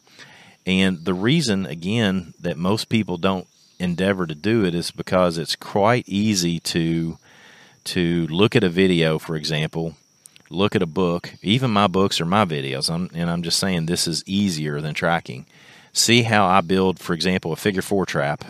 And 0.66 1.02
the 1.02 1.14
reason, 1.14 1.64
again, 1.64 2.35
that 2.40 2.58
most 2.58 2.90
people 2.90 3.16
don't 3.16 3.46
endeavor 3.78 4.26
to 4.26 4.35
do 4.35 4.64
it 4.64 4.75
is 4.75 4.90
because 4.90 5.38
it's 5.38 5.56
quite 5.56 6.09
easy 6.09 6.61
to 6.61 7.18
to 7.85 8.26
look 8.26 8.56
at 8.56 8.64
a 8.64 8.68
video, 8.68 9.18
for 9.18 9.37
example, 9.37 9.95
look 10.50 10.75
at 10.75 10.83
a 10.83 10.87
book. 10.87 11.35
Even 11.40 11.71
my 11.71 11.87
books 11.87 12.21
are 12.21 12.26
my 12.26 12.45
videos, 12.45 12.92
I'm, 12.92 13.09
and 13.14 13.30
I'm 13.30 13.42
just 13.42 13.61
saying 13.61 13.87
this 13.87 14.09
is 14.09 14.25
easier 14.26 14.80
than 14.80 14.92
tracking. 14.92 15.47
See 15.92 16.23
how 16.23 16.47
I 16.47 16.62
build, 16.62 16.99
for 16.99 17.14
example, 17.14 17.52
a 17.52 17.56
figure 17.56 17.83
four 17.83 18.04
trap, 18.04 18.45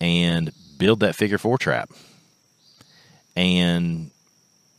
and 0.00 0.52
build 0.78 1.00
that 1.00 1.14
figure 1.14 1.38
four 1.38 1.58
trap, 1.58 1.90
and 3.36 4.10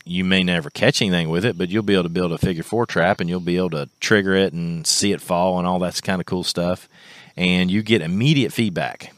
you 0.08 0.24
may 0.24 0.42
never 0.42 0.70
catch 0.70 1.02
anything 1.02 1.28
with 1.28 1.44
it, 1.44 1.58
but 1.58 1.68
you'll 1.68 1.82
be 1.82 1.92
able 1.92 2.04
to 2.04 2.08
build 2.08 2.32
a 2.32 2.38
figure 2.38 2.62
four 2.62 2.86
trap 2.86 3.20
and 3.20 3.28
you'll 3.28 3.40
be 3.40 3.58
able 3.58 3.70
to 3.70 3.90
trigger 4.00 4.34
it 4.34 4.54
and 4.54 4.86
see 4.86 5.12
it 5.12 5.20
fall 5.20 5.58
and 5.58 5.68
all 5.68 5.78
that's 5.78 6.00
kind 6.00 6.18
of 6.18 6.26
cool 6.26 6.42
stuff. 6.42 6.88
And 7.36 7.70
you 7.70 7.82
get 7.82 8.00
immediate 8.00 8.52
feedback. 8.52 9.12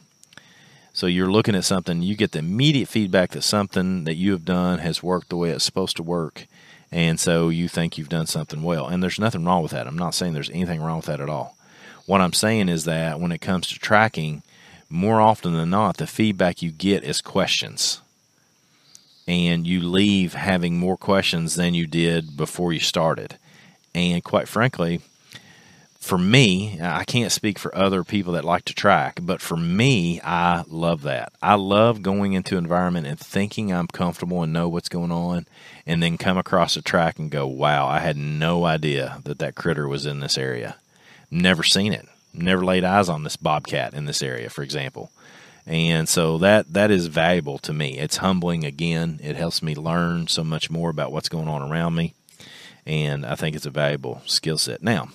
So 0.92 1.06
you're 1.06 1.30
looking 1.30 1.54
at 1.54 1.64
something, 1.64 2.02
you 2.02 2.16
get 2.16 2.32
the 2.32 2.40
immediate 2.40 2.88
feedback 2.88 3.30
that 3.30 3.42
something 3.42 4.04
that 4.04 4.16
you 4.16 4.32
have 4.32 4.44
done 4.44 4.80
has 4.80 5.02
worked 5.02 5.28
the 5.28 5.36
way 5.36 5.50
it's 5.50 5.64
supposed 5.64 5.96
to 5.96 6.02
work. 6.02 6.46
And 6.90 7.20
so 7.20 7.48
you 7.48 7.68
think 7.68 7.96
you've 7.96 8.08
done 8.08 8.26
something 8.26 8.62
well. 8.62 8.88
And 8.88 9.02
there's 9.02 9.20
nothing 9.20 9.44
wrong 9.44 9.62
with 9.62 9.72
that. 9.72 9.86
I'm 9.86 9.98
not 9.98 10.14
saying 10.14 10.32
there's 10.32 10.50
anything 10.50 10.82
wrong 10.82 10.96
with 10.96 11.06
that 11.06 11.20
at 11.20 11.28
all. 11.28 11.56
What 12.06 12.20
I'm 12.20 12.32
saying 12.32 12.68
is 12.68 12.84
that 12.84 13.20
when 13.20 13.30
it 13.30 13.40
comes 13.40 13.68
to 13.68 13.78
tracking, 13.78 14.42
more 14.88 15.20
often 15.20 15.52
than 15.52 15.70
not, 15.70 15.98
the 15.98 16.06
feedback 16.08 16.60
you 16.60 16.72
get 16.72 17.04
is 17.04 17.20
questions 17.20 18.00
and 19.30 19.64
you 19.64 19.80
leave 19.80 20.34
having 20.34 20.76
more 20.76 20.96
questions 20.96 21.54
than 21.54 21.72
you 21.72 21.86
did 21.86 22.36
before 22.36 22.72
you 22.72 22.80
started. 22.80 23.38
And 23.94 24.24
quite 24.24 24.48
frankly, 24.48 25.02
for 26.00 26.18
me, 26.18 26.80
I 26.80 27.04
can't 27.04 27.30
speak 27.30 27.58
for 27.58 27.74
other 27.76 28.02
people 28.02 28.32
that 28.32 28.44
like 28.44 28.64
to 28.64 28.74
track, 28.74 29.20
but 29.22 29.40
for 29.40 29.56
me, 29.56 30.20
I 30.22 30.64
love 30.66 31.02
that. 31.02 31.32
I 31.42 31.54
love 31.54 32.02
going 32.02 32.32
into 32.32 32.56
environment 32.56 33.06
and 33.06 33.18
thinking 33.18 33.72
I'm 33.72 33.86
comfortable 33.86 34.42
and 34.42 34.52
know 34.52 34.68
what's 34.68 34.88
going 34.88 35.12
on, 35.12 35.46
and 35.86 36.02
then 36.02 36.18
come 36.18 36.38
across 36.38 36.76
a 36.76 36.82
track 36.82 37.18
and 37.18 37.30
go, 37.30 37.46
wow, 37.46 37.86
I 37.86 37.98
had 37.98 38.16
no 38.16 38.64
idea 38.64 39.20
that 39.24 39.38
that 39.38 39.54
critter 39.54 39.86
was 39.86 40.06
in 40.06 40.20
this 40.20 40.38
area. 40.38 40.76
Never 41.30 41.62
seen 41.62 41.92
it. 41.92 42.08
Never 42.32 42.64
laid 42.64 42.82
eyes 42.82 43.08
on 43.08 43.22
this 43.22 43.36
bobcat 43.36 43.92
in 43.94 44.06
this 44.06 44.22
area, 44.22 44.48
for 44.50 44.62
example 44.62 45.10
and 45.66 46.08
so 46.08 46.38
that 46.38 46.72
that 46.72 46.90
is 46.90 47.06
valuable 47.06 47.58
to 47.58 47.72
me. 47.72 47.98
It's 47.98 48.16
humbling 48.16 48.64
again. 48.64 49.20
It 49.22 49.36
helps 49.36 49.62
me 49.62 49.74
learn 49.74 50.26
so 50.26 50.42
much 50.42 50.70
more 50.70 50.90
about 50.90 51.12
what's 51.12 51.28
going 51.28 51.48
on 51.48 51.62
around 51.62 51.94
me, 51.94 52.14
and 52.86 53.24
I 53.24 53.34
think 53.34 53.54
it's 53.54 53.66
a 53.66 53.70
valuable 53.70 54.22
skill 54.26 54.58
set. 54.58 54.82
Now, 54.82 55.10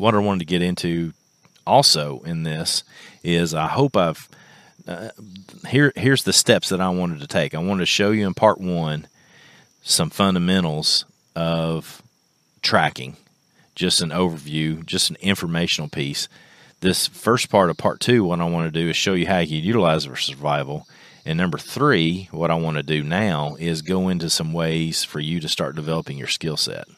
what 0.00 0.14
I 0.14 0.18
wanted 0.18 0.40
to 0.40 0.46
get 0.46 0.62
into 0.62 1.12
also 1.66 2.20
in 2.20 2.42
this 2.42 2.82
is 3.22 3.54
I 3.54 3.68
hope 3.68 3.96
I've 3.96 4.28
uh, 4.88 5.10
here 5.68 5.92
here's 5.94 6.24
the 6.24 6.32
steps 6.32 6.70
that 6.70 6.80
I 6.80 6.88
wanted 6.88 7.20
to 7.20 7.26
take. 7.26 7.54
I 7.54 7.58
wanted 7.58 7.80
to 7.80 7.86
show 7.86 8.10
you 8.10 8.26
in 8.26 8.34
part 8.34 8.60
one 8.60 9.06
some 9.82 10.10
fundamentals 10.10 11.04
of 11.36 12.02
tracking, 12.62 13.16
just 13.74 14.02
an 14.02 14.10
overview, 14.10 14.84
just 14.84 15.10
an 15.10 15.16
informational 15.20 15.88
piece 15.88 16.28
this 16.80 17.06
first 17.06 17.50
part 17.50 17.70
of 17.70 17.76
part 17.76 18.00
two, 18.00 18.24
what 18.24 18.40
I 18.40 18.44
want 18.44 18.72
to 18.72 18.80
do 18.80 18.88
is 18.88 18.96
show 18.96 19.12
you 19.12 19.26
how 19.26 19.38
you 19.38 19.46
can 19.46 19.66
utilize 19.66 20.06
it 20.06 20.10
for 20.10 20.16
survival. 20.16 20.86
And 21.26 21.36
number 21.36 21.58
three, 21.58 22.28
what 22.30 22.50
I 22.50 22.54
want 22.54 22.78
to 22.78 22.82
do 22.82 23.02
now 23.02 23.56
is 23.56 23.82
go 23.82 24.08
into 24.08 24.30
some 24.30 24.52
ways 24.52 25.04
for 25.04 25.20
you 25.20 25.40
to 25.40 25.48
start 25.48 25.76
developing 25.76 26.16
your 26.16 26.28
skill 26.28 26.56
set. 26.56 26.88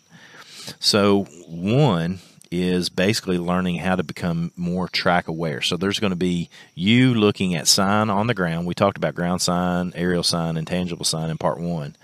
So, 0.78 1.25
one 1.49 2.21
is 2.52 2.88
basically 2.88 3.38
learning 3.38 3.76
how 3.76 3.97
to 3.97 4.02
become 4.02 4.52
more 4.56 4.88
track 4.88 5.28
aware. 5.28 5.62
So, 5.62 5.76
there's 5.76 6.00
going 6.00 6.11
to 6.11 6.16
be 6.16 6.50
you 6.75 7.14
looking 7.14 7.54
at 7.54 7.68
sign 7.68 8.11
on 8.11 8.26
the 8.26 8.35
ground. 8.35 8.66
We 8.66 8.75
talked 8.75 8.97
about 8.97 9.14
ground 9.14 9.42
sign, 9.42 9.92
aerial 9.94 10.23
sign, 10.23 10.56
intangible 10.56 11.04
sign 11.04 11.30
in 11.30 11.38
part 11.38 11.59
one. 11.59 11.97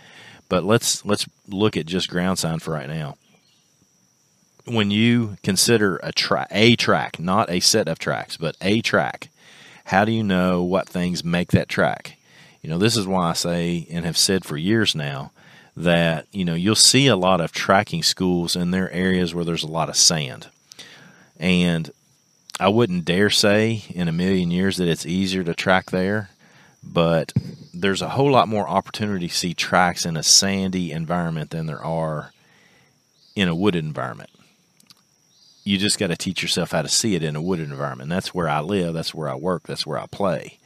But 0.49 0.65
let's 0.65 1.05
let's 1.05 1.27
look 1.47 1.77
at 1.77 1.87
just 1.87 2.09
ground 2.09 2.39
sign 2.39 2.59
for 2.59 2.73
right 2.73 2.89
now 2.89 3.17
when 4.69 4.91
you 4.91 5.37
consider 5.43 5.97
a 6.03 6.13
track, 6.13 6.49
a 6.51 6.77
track, 6.77 7.19
not 7.19 7.51
a 7.51 7.61
set 7.61 7.89
of 7.89 7.99
tracks, 7.99 8.37
but 8.37 8.57
a 8.61 8.81
track, 8.81 9.29
how 9.85 10.05
do 10.05 10.13
you 10.13 10.23
know 10.23 10.63
what 10.63 10.89
things 10.89 11.25
make 11.25 11.51
that 11.53 11.69
track? 11.69 12.19
You 12.63 12.71
know, 12.71 12.79
this 12.79 12.97
is 12.97 13.07
why 13.07 13.31
I 13.31 13.33
say 13.33 13.87
and 13.91 14.05
have 14.05 14.19
said 14.19 14.45
for 14.45 14.57
years 14.57 14.95
now 14.95 15.33
that, 15.79 16.27
you 16.33 16.45
know, 16.45 16.55
you'll 16.55 16.75
see 16.75 17.07
a 17.07 17.17
lot 17.17 17.41
of 17.41 17.53
tracking 17.53 18.03
schools 18.03 18.57
in 18.57 18.71
their 18.71 18.91
areas 18.91 19.35
where 19.35 19.45
there's 19.45 19.63
a 19.63 19.69
lot 19.69 19.89
of 19.89 19.97
sand. 19.97 20.49
And 21.39 21.91
I 22.59 22.69
wouldn't 22.69 23.05
dare 23.05 23.31
say 23.31 23.85
in 23.91 24.09
a 24.09 24.13
million 24.13 24.51
years 24.51 24.77
that 24.77 24.89
it's 24.89 25.07
easier 25.07 25.45
to 25.45 25.55
track 25.55 25.91
there, 25.91 26.31
but 26.83 27.33
there's 27.73 28.03
a 28.03 28.11
whole 28.11 28.31
lot 28.31 28.49
more 28.49 28.69
opportunity 28.69 29.29
to 29.29 29.35
see 29.35 29.55
tracks 29.55 30.05
in 30.05 30.17
a 30.17 30.23
sandy 30.23 30.91
environment 30.91 31.51
than 31.51 31.67
there 31.67 31.85
are 31.85 32.33
in 33.37 33.49
a 33.49 33.55
wooded 33.55 33.85
environment 33.85 34.31
you 35.69 35.77
just 35.77 35.99
got 35.99 36.07
to 36.07 36.17
teach 36.17 36.41
yourself 36.41 36.71
how 36.71 36.81
to 36.81 36.89
see 36.89 37.15
it 37.15 37.23
in 37.23 37.37
a 37.37 37.43
wooded 37.43 37.69
environment. 37.69 38.09
That's 38.09 38.35
where 38.35 38.49
I 38.49 38.61
live. 38.61 38.95
That's 38.95 39.15
where 39.15 39.29
I 39.29 39.35
work. 39.35 39.65
That's 39.65 39.87
where 39.87 39.99
I 39.99 40.07
play. 40.07 40.59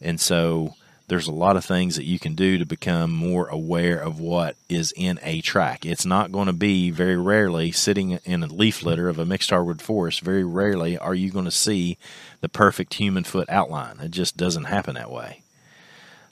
And 0.00 0.18
so 0.18 0.76
there's 1.10 1.26
a 1.26 1.32
lot 1.32 1.56
of 1.56 1.64
things 1.64 1.96
that 1.96 2.04
you 2.04 2.20
can 2.20 2.36
do 2.36 2.56
to 2.56 2.64
become 2.64 3.10
more 3.10 3.48
aware 3.48 3.98
of 3.98 4.20
what 4.20 4.54
is 4.68 4.92
in 4.96 5.18
a 5.24 5.40
track. 5.40 5.84
It's 5.84 6.06
not 6.06 6.30
going 6.30 6.46
to 6.46 6.52
be 6.52 6.92
very 6.92 7.16
rarely 7.16 7.72
sitting 7.72 8.12
in 8.24 8.44
a 8.44 8.46
leaf 8.46 8.84
litter 8.84 9.08
of 9.08 9.18
a 9.18 9.26
mixed 9.26 9.50
hardwood 9.50 9.82
forest. 9.82 10.20
Very 10.20 10.44
rarely 10.44 10.96
are 10.96 11.16
you 11.16 11.32
going 11.32 11.46
to 11.46 11.50
see 11.50 11.98
the 12.42 12.48
perfect 12.48 12.94
human 12.94 13.24
foot 13.24 13.50
outline. 13.50 13.98
It 13.98 14.12
just 14.12 14.36
doesn't 14.36 14.64
happen 14.64 14.94
that 14.94 15.10
way. 15.10 15.42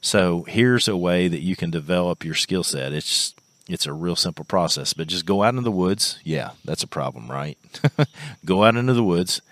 So 0.01 0.45
here's 0.45 0.87
a 0.87 0.97
way 0.97 1.27
that 1.27 1.43
you 1.43 1.57
can 1.57 1.73
develop 1.73 2.25
your 2.25 2.37
skill 2.37 2.63
set. 2.63 2.93
It's 2.93 3.35
it's 3.69 3.87
a 3.87 3.93
real 3.93 4.17
simple 4.17 4.45
process, 4.45 4.93
but 4.93 5.09
just 5.09 5.27
go 5.27 5.43
out 5.43 5.51
into 5.51 5.63
the 5.63 5.73
woods. 5.73 6.21
Yeah, 6.23 6.51
that's 6.65 6.85
a 6.85 6.89
problem, 6.89 7.29
right? 7.29 7.59
go 8.45 8.63
out 8.63 8.77
into 8.77 8.93
the 8.93 9.03
woods, 9.03 9.43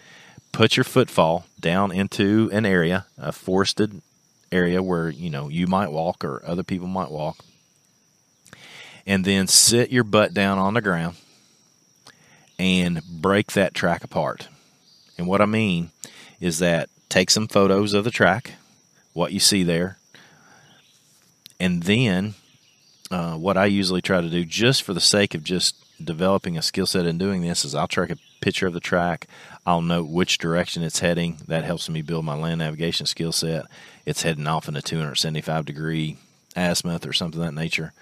put 0.52 0.76
your 0.76 0.85
footfall 0.85 1.47
down 1.59 1.90
into 1.90 2.49
an 2.52 2.64
area, 2.64 3.06
a 3.18 3.33
forested 3.33 4.00
area 4.56 4.82
where, 4.82 5.08
you 5.10 5.30
know, 5.30 5.48
you 5.48 5.66
might 5.66 5.92
walk 5.92 6.25
or 6.25 6.42
other 6.44 6.62
people 6.62 6.88
might 6.88 7.10
walk. 7.10 7.44
And 9.06 9.25
then 9.25 9.46
sit 9.46 9.90
your 9.90 10.02
butt 10.02 10.34
down 10.34 10.58
on 10.58 10.75
the 10.75 10.80
ground 10.80 11.16
and 12.58 13.02
break 13.04 13.52
that 13.52 13.75
track 13.75 14.02
apart. 14.02 14.48
And 15.16 15.28
what 15.28 15.40
I 15.40 15.46
mean 15.46 15.90
is 16.40 16.58
that 16.58 16.88
take 17.08 17.30
some 17.30 17.46
photos 17.46 17.92
of 17.92 18.04
the 18.04 18.10
track, 18.10 18.54
what 19.12 19.32
you 19.32 19.38
see 19.38 19.62
there, 19.62 19.98
and 21.60 21.84
then 21.84 22.34
uh, 23.10 23.36
what 23.36 23.56
I 23.56 23.66
usually 23.66 24.02
try 24.02 24.20
to 24.20 24.28
do, 24.28 24.44
just 24.44 24.82
for 24.82 24.92
the 24.92 25.00
sake 25.00 25.34
of 25.34 25.44
just 25.44 25.76
developing 26.02 26.56
a 26.58 26.62
skill 26.62 26.86
set 26.86 27.06
and 27.06 27.18
doing 27.18 27.42
this, 27.42 27.64
is 27.64 27.74
I'll 27.74 27.88
track 27.88 28.10
a 28.10 28.18
picture 28.40 28.66
of 28.66 28.74
the 28.74 28.80
track. 28.80 29.26
I'll 29.64 29.82
note 29.82 30.08
which 30.08 30.38
direction 30.38 30.82
it's 30.82 31.00
heading. 31.00 31.38
That 31.48 31.64
helps 31.64 31.88
me 31.88 32.02
build 32.02 32.24
my 32.24 32.34
land 32.34 32.58
navigation 32.58 33.06
skill 33.06 33.32
set. 33.32 33.66
It's 34.04 34.22
heading 34.22 34.46
off 34.46 34.68
in 34.68 34.76
a 34.76 34.82
275 34.82 35.64
degree 35.64 36.18
azimuth 36.54 37.06
or 37.06 37.12
something 37.12 37.40
of 37.40 37.46
that 37.46 37.52
nature. 37.60 37.92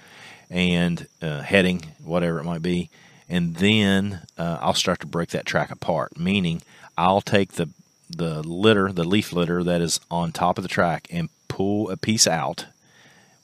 and 0.50 1.06
uh, 1.22 1.40
heading, 1.42 1.82
whatever 2.04 2.38
it 2.38 2.44
might 2.44 2.62
be. 2.62 2.90
And 3.28 3.56
then 3.56 4.20
uh, 4.36 4.58
I'll 4.60 4.74
start 4.74 5.00
to 5.00 5.06
break 5.06 5.30
that 5.30 5.46
track 5.46 5.70
apart, 5.70 6.18
meaning 6.18 6.62
I'll 6.96 7.22
take 7.22 7.52
the 7.52 7.68
the 8.10 8.42
litter, 8.46 8.92
the 8.92 9.02
leaf 9.02 9.32
litter 9.32 9.64
that 9.64 9.80
is 9.80 9.98
on 10.10 10.30
top 10.30 10.58
of 10.58 10.62
the 10.62 10.68
track, 10.68 11.08
and 11.10 11.30
pull 11.48 11.90
a 11.90 11.96
piece 11.96 12.26
out, 12.28 12.66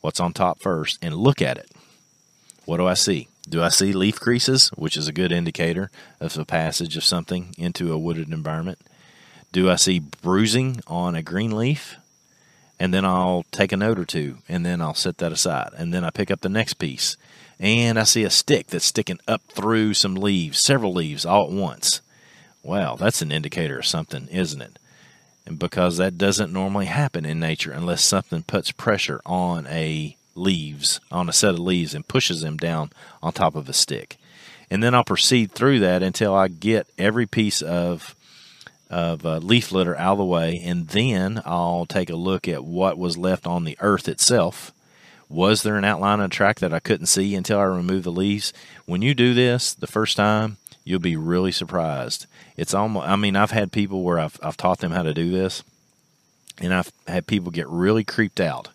what's 0.03 0.21
on 0.21 0.33
top 0.35 0.61
first, 0.61 0.99
and 1.03 1.17
look 1.17 1.41
at 1.41 1.57
it. 1.57 1.71
What 2.67 2.77
do 2.77 2.87
I 2.87 2.95
see? 2.95 3.29
Do 3.51 3.65
I 3.65 3.69
see 3.69 3.93
leaf 3.93 4.21
creases, 4.21 4.69
which 4.77 4.97
is 4.97 5.09
a 5.09 5.13
good 5.13 5.33
indicator 5.33 5.91
of 6.21 6.35
the 6.35 6.45
passage 6.45 6.97
of 6.97 7.03
something 7.03 7.53
into 7.59 7.93
a 7.93 7.99
wooded 7.99 8.33
environment? 8.33 8.79
Do 9.51 9.69
I 9.69 9.75
see 9.75 9.99
bruising 9.99 10.81
on 10.87 11.17
a 11.17 11.23
green 11.23 11.51
leaf? 11.51 11.97
And 12.79 12.95
then 12.95 13.05
I'll 13.05 13.45
take 13.51 13.73
a 13.73 13.77
note 13.77 13.99
or 13.99 14.05
two, 14.05 14.39
and 14.49 14.65
then 14.65 14.81
I'll 14.81 14.95
set 14.95 15.19
that 15.19 15.33
aside. 15.33 15.71
And 15.77 15.93
then 15.93 16.05
I 16.05 16.11
pick 16.11 16.31
up 16.31 16.43
the 16.43 16.49
next 16.49 16.75
piece, 16.75 17.17
and 17.59 17.99
I 17.99 18.05
see 18.05 18.23
a 18.23 18.31
stick 18.31 18.69
that's 18.69 18.85
sticking 18.85 19.19
up 19.27 19.43
through 19.49 19.95
some 19.95 20.15
leaves, 20.15 20.61
several 20.61 20.95
leaves 20.95 21.27
all 21.27 21.47
at 21.47 21.53
once. 21.53 22.03
Well, 22.63 22.97
that's 22.97 23.21
an 23.21 23.33
indicator 23.33 23.81
of 23.81 23.87
something, 23.87 24.29
isn't 24.29 24.63
it? 24.63 24.79
And 25.45 25.59
because 25.59 25.97
that 25.97 26.17
doesn't 26.17 26.53
normally 26.53 26.87
happen 26.87 27.27
in 27.27 27.41
nature 27.41 27.73
unless 27.73 28.05
something 28.05 28.45
puts 28.45 28.71
pressure 28.71 29.21
on 29.27 29.67
a 29.67 30.17
leaves, 30.41 31.01
on 31.11 31.29
a 31.29 31.33
set 31.33 31.55
of 31.55 31.61
leaves 31.61 31.95
and 31.95 32.09
pushes 32.09 32.41
them 32.41 32.57
down 32.57 32.91
on 33.23 33.33
top 33.33 33.55
of 33.55 33.69
a 33.69 33.73
stick. 33.73 34.17
And 34.71 34.83
then 34.83 34.95
I'll 34.95 35.05
proceed 35.05 35.53
through 35.53 35.81
that 35.81 36.03
until 36.03 36.35
I 36.35 36.49
get 36.49 36.89
every 36.99 37.27
piece 37.27 37.63
of 37.63 38.15
of 38.89 39.25
uh, 39.25 39.39
leaf 39.39 39.71
litter 39.71 39.97
out 39.97 40.13
of 40.13 40.19
the 40.19 40.25
way, 40.25 40.61
and 40.65 40.89
then 40.89 41.41
I'll 41.47 41.87
take 41.87 42.11
a 42.11 42.17
look 42.17 42.49
at 42.49 42.65
what 42.65 42.99
was 42.99 43.17
left 43.17 43.47
on 43.47 43.63
the 43.63 43.79
earth 43.81 44.09
itself. 44.09 44.73
Was 45.29 45.63
there 45.63 45.77
an 45.77 45.85
outline 45.85 46.19
of 46.19 46.27
a 46.27 46.29
track 46.29 46.59
that 46.59 46.75
I 46.75 46.81
couldn't 46.81 47.07
see 47.07 47.37
until 47.37 47.61
I 47.61 47.65
removed 47.65 48.03
the 48.03 48.11
leaves? 48.11 48.53
When 48.87 49.01
you 49.01 49.15
do 49.15 49.33
this 49.33 49.75
the 49.75 49.87
first 49.87 50.17
time, 50.17 50.57
you'll 50.83 50.99
be 50.99 51.15
really 51.15 51.53
surprised. 51.53 52.27
It's 52.57 52.75
almost, 52.75 53.07
I 53.07 53.15
mean, 53.15 53.37
I've 53.37 53.53
had 53.53 53.71
people 53.71 54.03
where 54.03 54.19
I've, 54.19 54.41
I've 54.43 54.57
taught 54.57 54.81
them 54.81 54.91
how 54.91 55.05
to 55.05 55.15
do 55.15 55.31
this, 55.31 55.63
and 56.61 56.75
I've 56.75 56.91
had 57.07 57.29
people 57.29 57.53
get 57.53 57.69
really 57.69 58.03
creeped 58.03 58.41
out. 58.41 58.71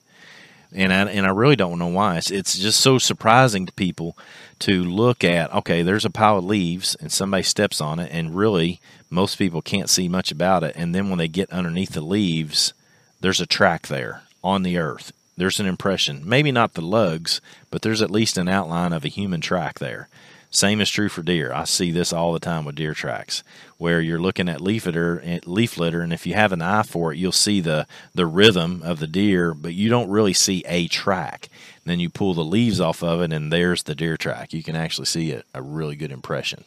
And 0.76 0.92
I, 0.92 1.04
and 1.06 1.26
I 1.26 1.30
really 1.30 1.56
don't 1.56 1.80
know 1.80 1.88
why. 1.88 2.18
It's, 2.18 2.30
it's 2.30 2.58
just 2.58 2.82
so 2.82 2.98
surprising 2.98 3.66
to 3.66 3.72
people 3.72 4.18
to 4.60 4.84
look 4.84 5.24
at, 5.24 5.54
okay, 5.54 5.82
there's 5.82 6.04
a 6.04 6.10
pile 6.10 6.38
of 6.38 6.44
leaves 6.44 6.96
and 7.00 7.12
somebody 7.12 7.44
steps 7.44 7.80
on 7.80 7.98
it, 8.00 8.12
and 8.12 8.36
really 8.36 8.82
most 9.10 9.38
people 9.38 9.62
can't 9.62 9.90
see 9.90 10.10
much 10.10 10.32
about 10.32 10.64
it. 10.64 10.76
And 10.76 10.94
then 10.94 11.10
when 11.10 11.18
they 11.18 11.30
get 11.30 11.50
underneath 11.50 11.94
the 11.94 12.02
leaves, 12.02 12.74
there's 13.22 13.40
a 13.40 13.46
track 13.46 13.88
there 13.88 14.24
on 14.44 14.64
the 14.64 14.78
earth. 14.78 15.14
There's 15.38 15.60
an 15.60 15.66
impression. 15.66 16.28
Maybe 16.28 16.52
not 16.52 16.74
the 16.74 16.82
lugs, 16.82 17.40
but 17.72 17.82
there's 17.82 18.02
at 18.02 18.12
least 18.12 18.38
an 18.38 18.50
outline 18.50 18.92
of 18.92 19.06
a 19.06 19.10
human 19.10 19.42
track 19.42 19.80
there. 19.80 20.10
Same 20.56 20.80
is 20.80 20.90
true 20.90 21.10
for 21.10 21.22
deer. 21.22 21.52
I 21.52 21.66
see 21.66 21.92
this 21.92 22.14
all 22.14 22.32
the 22.32 22.40
time 22.40 22.64
with 22.64 22.76
deer 22.76 22.94
tracks, 22.94 23.44
where 23.78 24.00
you're 24.00 24.22
looking 24.22 24.48
at 24.48 24.62
leaf 24.62 24.86
litter, 24.86 25.22
eh, 25.26 25.40
leaf 25.46 25.78
litter, 25.78 26.00
and 26.00 26.14
if 26.14 26.26
you 26.26 26.34
have 26.34 26.54
an 26.54 26.62
eye 26.62 26.84
for 26.84 27.12
it, 27.12 27.18
you'll 27.18 27.34
see 27.34 27.60
the 27.60 27.86
the 28.14 28.26
rhythm 28.26 28.82
of 28.82 29.00
the 29.00 29.08
deer, 29.08 29.54
but 29.54 29.74
you 29.74 29.90
don't 29.90 30.10
really 30.10 30.32
see 30.32 30.64
a 30.66 30.88
track. 30.88 31.50
And 31.84 31.92
then 31.92 32.00
you 32.00 32.10
pull 32.10 32.34
the 32.34 32.46
leaves 32.46 32.80
off 32.80 33.04
of 33.04 33.22
it, 33.22 33.34
and 33.34 33.52
there's 33.52 33.84
the 33.84 33.96
deer 33.96 34.16
track. 34.16 34.54
You 34.54 34.64
can 34.64 34.78
actually 34.78 35.08
see 35.08 35.34
a, 35.34 35.44
a 35.54 35.62
really 35.62 35.98
good 35.98 36.14
impression. 36.14 36.64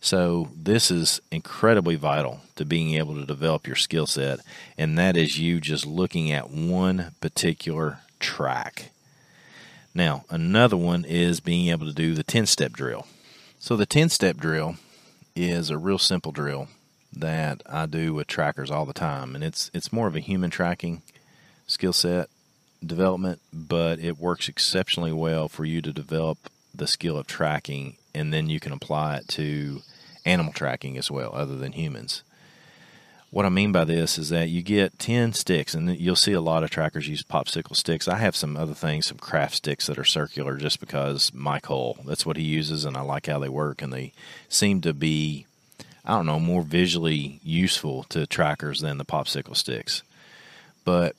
So 0.00 0.48
this 0.52 0.90
is 0.90 1.20
incredibly 1.30 1.94
vital 1.94 2.40
to 2.56 2.64
being 2.64 2.94
able 2.94 3.14
to 3.14 3.24
develop 3.24 3.68
your 3.68 3.76
skill 3.76 4.08
set, 4.08 4.40
and 4.76 4.98
that 4.98 5.16
is 5.16 5.38
you 5.38 5.60
just 5.60 5.86
looking 5.86 6.32
at 6.32 6.50
one 6.50 7.14
particular 7.20 8.00
track. 8.18 8.90
Now, 9.94 10.24
another 10.28 10.76
one 10.76 11.04
is 11.04 11.40
being 11.40 11.68
able 11.68 11.86
to 11.86 11.92
do 11.92 12.14
the 12.14 12.24
10 12.24 12.46
step 12.46 12.72
drill. 12.72 13.06
So, 13.58 13.76
the 13.76 13.86
10 13.86 14.08
step 14.08 14.36
drill 14.36 14.76
is 15.36 15.70
a 15.70 15.78
real 15.78 15.98
simple 15.98 16.32
drill 16.32 16.68
that 17.12 17.62
I 17.66 17.86
do 17.86 18.12
with 18.12 18.26
trackers 18.26 18.70
all 18.70 18.86
the 18.86 18.92
time, 18.92 19.34
and 19.34 19.44
it's 19.44 19.70
it's 19.72 19.92
more 19.92 20.08
of 20.08 20.16
a 20.16 20.20
human 20.20 20.50
tracking 20.50 21.02
skill 21.66 21.92
set 21.92 22.28
development, 22.84 23.40
but 23.52 23.98
it 23.98 24.18
works 24.18 24.48
exceptionally 24.48 25.12
well 25.12 25.48
for 25.48 25.64
you 25.64 25.80
to 25.80 25.92
develop 25.92 26.38
the 26.74 26.86
skill 26.86 27.16
of 27.16 27.26
tracking, 27.26 27.96
and 28.14 28.32
then 28.32 28.48
you 28.48 28.60
can 28.60 28.72
apply 28.72 29.16
it 29.16 29.28
to 29.28 29.82
animal 30.26 30.52
tracking 30.52 30.98
as 30.98 31.10
well, 31.10 31.30
other 31.34 31.56
than 31.56 31.72
humans. 31.72 32.22
What 33.34 33.44
I 33.44 33.48
mean 33.48 33.72
by 33.72 33.82
this 33.82 34.16
is 34.16 34.28
that 34.28 34.50
you 34.50 34.62
get 34.62 35.00
10 35.00 35.32
sticks, 35.32 35.74
and 35.74 35.98
you'll 35.98 36.14
see 36.14 36.34
a 36.34 36.40
lot 36.40 36.62
of 36.62 36.70
trackers 36.70 37.08
use 37.08 37.24
popsicle 37.24 37.74
sticks. 37.74 38.06
I 38.06 38.18
have 38.18 38.36
some 38.36 38.56
other 38.56 38.74
things, 38.74 39.06
some 39.06 39.18
craft 39.18 39.56
sticks 39.56 39.88
that 39.88 39.98
are 39.98 40.04
circular 40.04 40.56
just 40.56 40.78
because 40.78 41.34
my 41.34 41.58
Cole, 41.58 41.98
that's 42.06 42.24
what 42.24 42.36
he 42.36 42.44
uses, 42.44 42.84
and 42.84 42.96
I 42.96 43.00
like 43.00 43.26
how 43.26 43.40
they 43.40 43.48
work, 43.48 43.82
and 43.82 43.92
they 43.92 44.12
seem 44.48 44.80
to 44.82 44.94
be, 44.94 45.46
I 46.04 46.12
don't 46.12 46.26
know, 46.26 46.38
more 46.38 46.62
visually 46.62 47.40
useful 47.42 48.04
to 48.10 48.24
trackers 48.24 48.82
than 48.82 48.98
the 48.98 49.04
popsicle 49.04 49.56
sticks. 49.56 50.04
But 50.84 51.16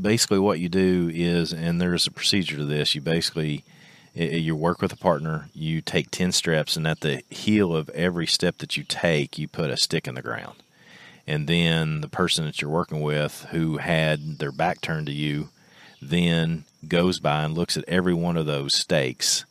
basically, 0.00 0.38
what 0.38 0.60
you 0.60 0.70
do 0.70 1.10
is, 1.12 1.52
and 1.52 1.78
there's 1.78 2.06
a 2.06 2.10
procedure 2.10 2.56
to 2.56 2.64
this, 2.64 2.94
you 2.94 3.02
basically 3.02 3.64
you 4.14 4.56
work 4.56 4.80
with 4.80 4.94
a 4.94 4.96
partner, 4.96 5.50
you 5.52 5.82
take 5.82 6.10
10 6.10 6.32
steps, 6.32 6.78
and 6.78 6.86
at 6.86 7.00
the 7.00 7.22
heel 7.28 7.76
of 7.76 7.90
every 7.90 8.26
step 8.26 8.56
that 8.58 8.78
you 8.78 8.82
take, 8.82 9.36
you 9.36 9.46
put 9.46 9.68
a 9.68 9.76
stick 9.76 10.08
in 10.08 10.14
the 10.14 10.22
ground 10.22 10.54
and 11.30 11.46
then 11.46 12.00
the 12.00 12.08
person 12.08 12.44
that 12.44 12.60
you're 12.60 12.68
working 12.68 13.00
with 13.02 13.46
who 13.52 13.76
had 13.76 14.40
their 14.40 14.50
back 14.50 14.80
turned 14.80 15.06
to 15.06 15.12
you 15.12 15.48
then 16.02 16.64
goes 16.88 17.20
by 17.20 17.44
and 17.44 17.54
looks 17.54 17.76
at 17.76 17.84
every 17.86 18.12
one 18.12 18.36
of 18.36 18.46
those 18.46 18.74
stakes 18.74 19.44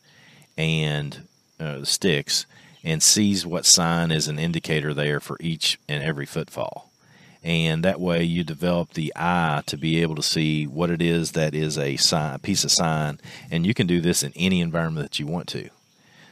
and 0.58 1.26
uh, 1.58 1.82
sticks 1.82 2.44
and 2.84 3.02
sees 3.02 3.46
what 3.46 3.64
sign 3.64 4.10
is 4.10 4.28
an 4.28 4.38
indicator 4.38 4.92
there 4.92 5.20
for 5.20 5.38
each 5.40 5.78
and 5.88 6.04
every 6.04 6.26
footfall. 6.26 6.90
And 7.42 7.82
that 7.82 7.98
way 7.98 8.24
you 8.24 8.44
develop 8.44 8.92
the 8.92 9.10
eye 9.16 9.62
to 9.64 9.78
be 9.78 10.02
able 10.02 10.16
to 10.16 10.22
see 10.22 10.66
what 10.66 10.90
it 10.90 11.00
is 11.00 11.32
that 11.32 11.54
is 11.54 11.78
a 11.78 11.96
sign, 11.96 12.34
a 12.34 12.38
piece 12.38 12.62
of 12.62 12.70
sign. 12.70 13.18
And 13.50 13.66
you 13.66 13.72
can 13.72 13.86
do 13.86 14.02
this 14.02 14.22
in 14.22 14.34
any 14.36 14.60
environment 14.60 15.06
that 15.06 15.18
you 15.18 15.26
want 15.26 15.46
to. 15.48 15.70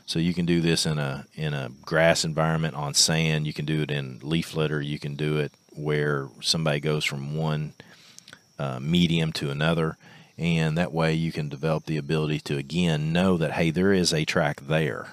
So 0.08 0.18
you 0.18 0.32
can 0.32 0.46
do 0.46 0.62
this 0.62 0.86
in 0.86 0.98
a 0.98 1.26
in 1.34 1.52
a 1.52 1.68
grass 1.82 2.24
environment 2.24 2.74
on 2.74 2.94
sand. 2.94 3.46
You 3.46 3.52
can 3.52 3.66
do 3.66 3.82
it 3.82 3.90
in 3.90 4.20
leaf 4.22 4.54
litter. 4.54 4.80
You 4.80 4.98
can 4.98 5.16
do 5.16 5.36
it 5.36 5.52
where 5.74 6.28
somebody 6.40 6.80
goes 6.80 7.04
from 7.04 7.36
one 7.36 7.74
uh, 8.58 8.80
medium 8.80 9.34
to 9.34 9.50
another, 9.50 9.98
and 10.38 10.78
that 10.78 10.94
way 10.94 11.12
you 11.12 11.30
can 11.30 11.50
develop 11.50 11.84
the 11.84 11.98
ability 11.98 12.40
to 12.40 12.56
again 12.56 13.12
know 13.12 13.36
that 13.36 13.52
hey, 13.52 13.70
there 13.70 13.92
is 13.92 14.14
a 14.14 14.24
track 14.24 14.62
there. 14.62 15.08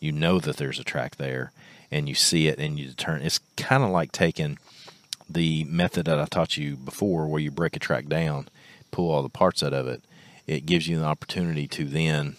You 0.00 0.10
know 0.10 0.40
that 0.40 0.56
there's 0.56 0.78
a 0.78 0.84
track 0.84 1.16
there, 1.16 1.52
and 1.90 2.08
you 2.08 2.14
see 2.14 2.48
it, 2.48 2.58
and 2.58 2.78
you 2.78 2.86
determine. 2.86 3.26
It's 3.26 3.40
kind 3.58 3.84
of 3.84 3.90
like 3.90 4.10
taking 4.10 4.56
the 5.28 5.64
method 5.64 6.06
that 6.06 6.18
I 6.18 6.24
taught 6.24 6.56
you 6.56 6.76
before, 6.76 7.26
where 7.26 7.42
you 7.42 7.50
break 7.50 7.76
a 7.76 7.78
track 7.78 8.06
down, 8.06 8.48
pull 8.90 9.10
all 9.10 9.22
the 9.22 9.28
parts 9.28 9.62
out 9.62 9.74
of 9.74 9.86
it. 9.86 10.02
It 10.46 10.64
gives 10.64 10.88
you 10.88 10.96
an 10.96 11.04
opportunity 11.04 11.68
to 11.68 11.84
then 11.84 12.36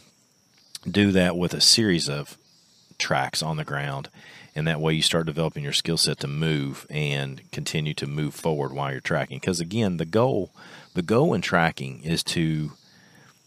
do 0.90 1.12
that 1.12 1.38
with 1.38 1.54
a 1.54 1.62
series 1.62 2.10
of 2.10 2.38
tracks 2.98 3.42
on 3.42 3.58
the 3.58 3.64
ground 3.64 4.10
and 4.56 4.68
that 4.68 4.82
way 4.82 4.94
you 4.94 5.02
start 5.02 5.26
developing 5.26 5.64
your 5.64 5.74
skill 5.74 5.98
set 5.98 6.20
to 6.20 6.28
move 6.28 6.86
and 6.90 7.50
continue 7.52 7.94
to 7.94 8.08
move 8.08 8.34
forward 8.34 8.74
while 8.74 8.92
you're 8.92 9.00
tracking. 9.00 9.40
Because 9.40 9.60
again 9.60 9.98
the 9.98 10.06
goal 10.06 10.52
the 10.94 11.02
goal 11.02 11.34
in 11.34 11.42
tracking 11.42 12.04
is 12.04 12.24
to 12.24 12.74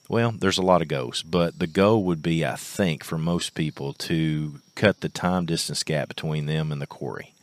well 0.09 0.33
there's 0.33 0.59
a 0.59 0.62
lot 0.62 0.83
of 0.83 0.88
goals 0.88 1.23
but 1.23 1.59
the 1.59 1.66
goal 1.66 2.05
would 2.05 2.23
be 2.23 2.44
i 2.44 2.57
think 2.57 3.05
for 3.05 3.18
most 3.18 3.55
people 3.55 3.92
to 3.92 4.61
cut 4.75 5.01
the 5.01 5.09
time 5.09 5.44
distance 5.44 5.83
gap 5.83 6.09
between 6.09 6.47
them 6.47 6.73
and 6.73 6.81
the 6.81 6.87
quarry 6.87 7.34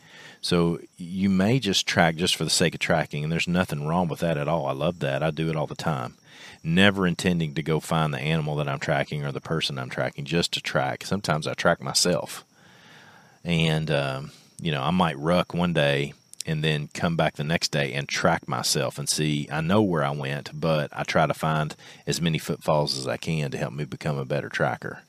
so 0.41 0.79
you 0.97 1.29
may 1.29 1.59
just 1.59 1.87
track 1.87 2.15
just 2.15 2.35
for 2.35 2.43
the 2.43 2.49
sake 2.49 2.73
of 2.73 2.79
tracking 2.79 3.23
and 3.23 3.31
there's 3.31 3.47
nothing 3.47 3.87
wrong 3.87 4.07
with 4.07 4.19
that 4.19 4.37
at 4.37 4.47
all 4.47 4.65
i 4.65 4.73
love 4.73 4.99
that 4.99 5.23
i 5.23 5.31
do 5.31 5.49
it 5.49 5.55
all 5.55 5.67
the 5.67 5.75
time 5.75 6.15
never 6.63 7.07
intending 7.07 7.53
to 7.55 7.63
go 7.63 7.79
find 7.79 8.13
the 8.13 8.19
animal 8.19 8.55
that 8.57 8.69
I'm 8.69 8.79
tracking 8.79 9.25
or 9.25 9.31
the 9.31 9.41
person 9.41 9.79
I'm 9.79 9.89
tracking 9.89 10.25
just 10.25 10.53
to 10.53 10.61
track. 10.61 11.03
Sometimes 11.05 11.47
I 11.47 11.53
track 11.53 11.81
myself. 11.81 12.45
And, 13.43 13.89
um, 13.89 14.31
you 14.61 14.71
know, 14.71 14.81
I 14.81 14.91
might 14.91 15.17
ruck 15.17 15.53
one 15.53 15.73
day 15.73 16.13
and 16.45 16.63
then 16.63 16.89
come 16.93 17.15
back 17.15 17.35
the 17.35 17.43
next 17.43 17.69
day 17.69 17.93
and 17.93 18.07
track 18.07 18.47
myself 18.47 18.99
and 18.99 19.09
see. 19.09 19.47
I 19.51 19.61
know 19.61 19.81
where 19.81 20.03
I 20.03 20.11
went, 20.11 20.49
but 20.53 20.89
I 20.93 21.03
try 21.03 21.25
to 21.25 21.33
find 21.33 21.75
as 22.05 22.21
many 22.21 22.37
footfalls 22.37 22.97
as 22.97 23.07
I 23.07 23.17
can 23.17 23.51
to 23.51 23.57
help 23.57 23.73
me 23.73 23.85
become 23.85 24.17
a 24.17 24.25
better 24.25 24.49
tracker. 24.49 25.03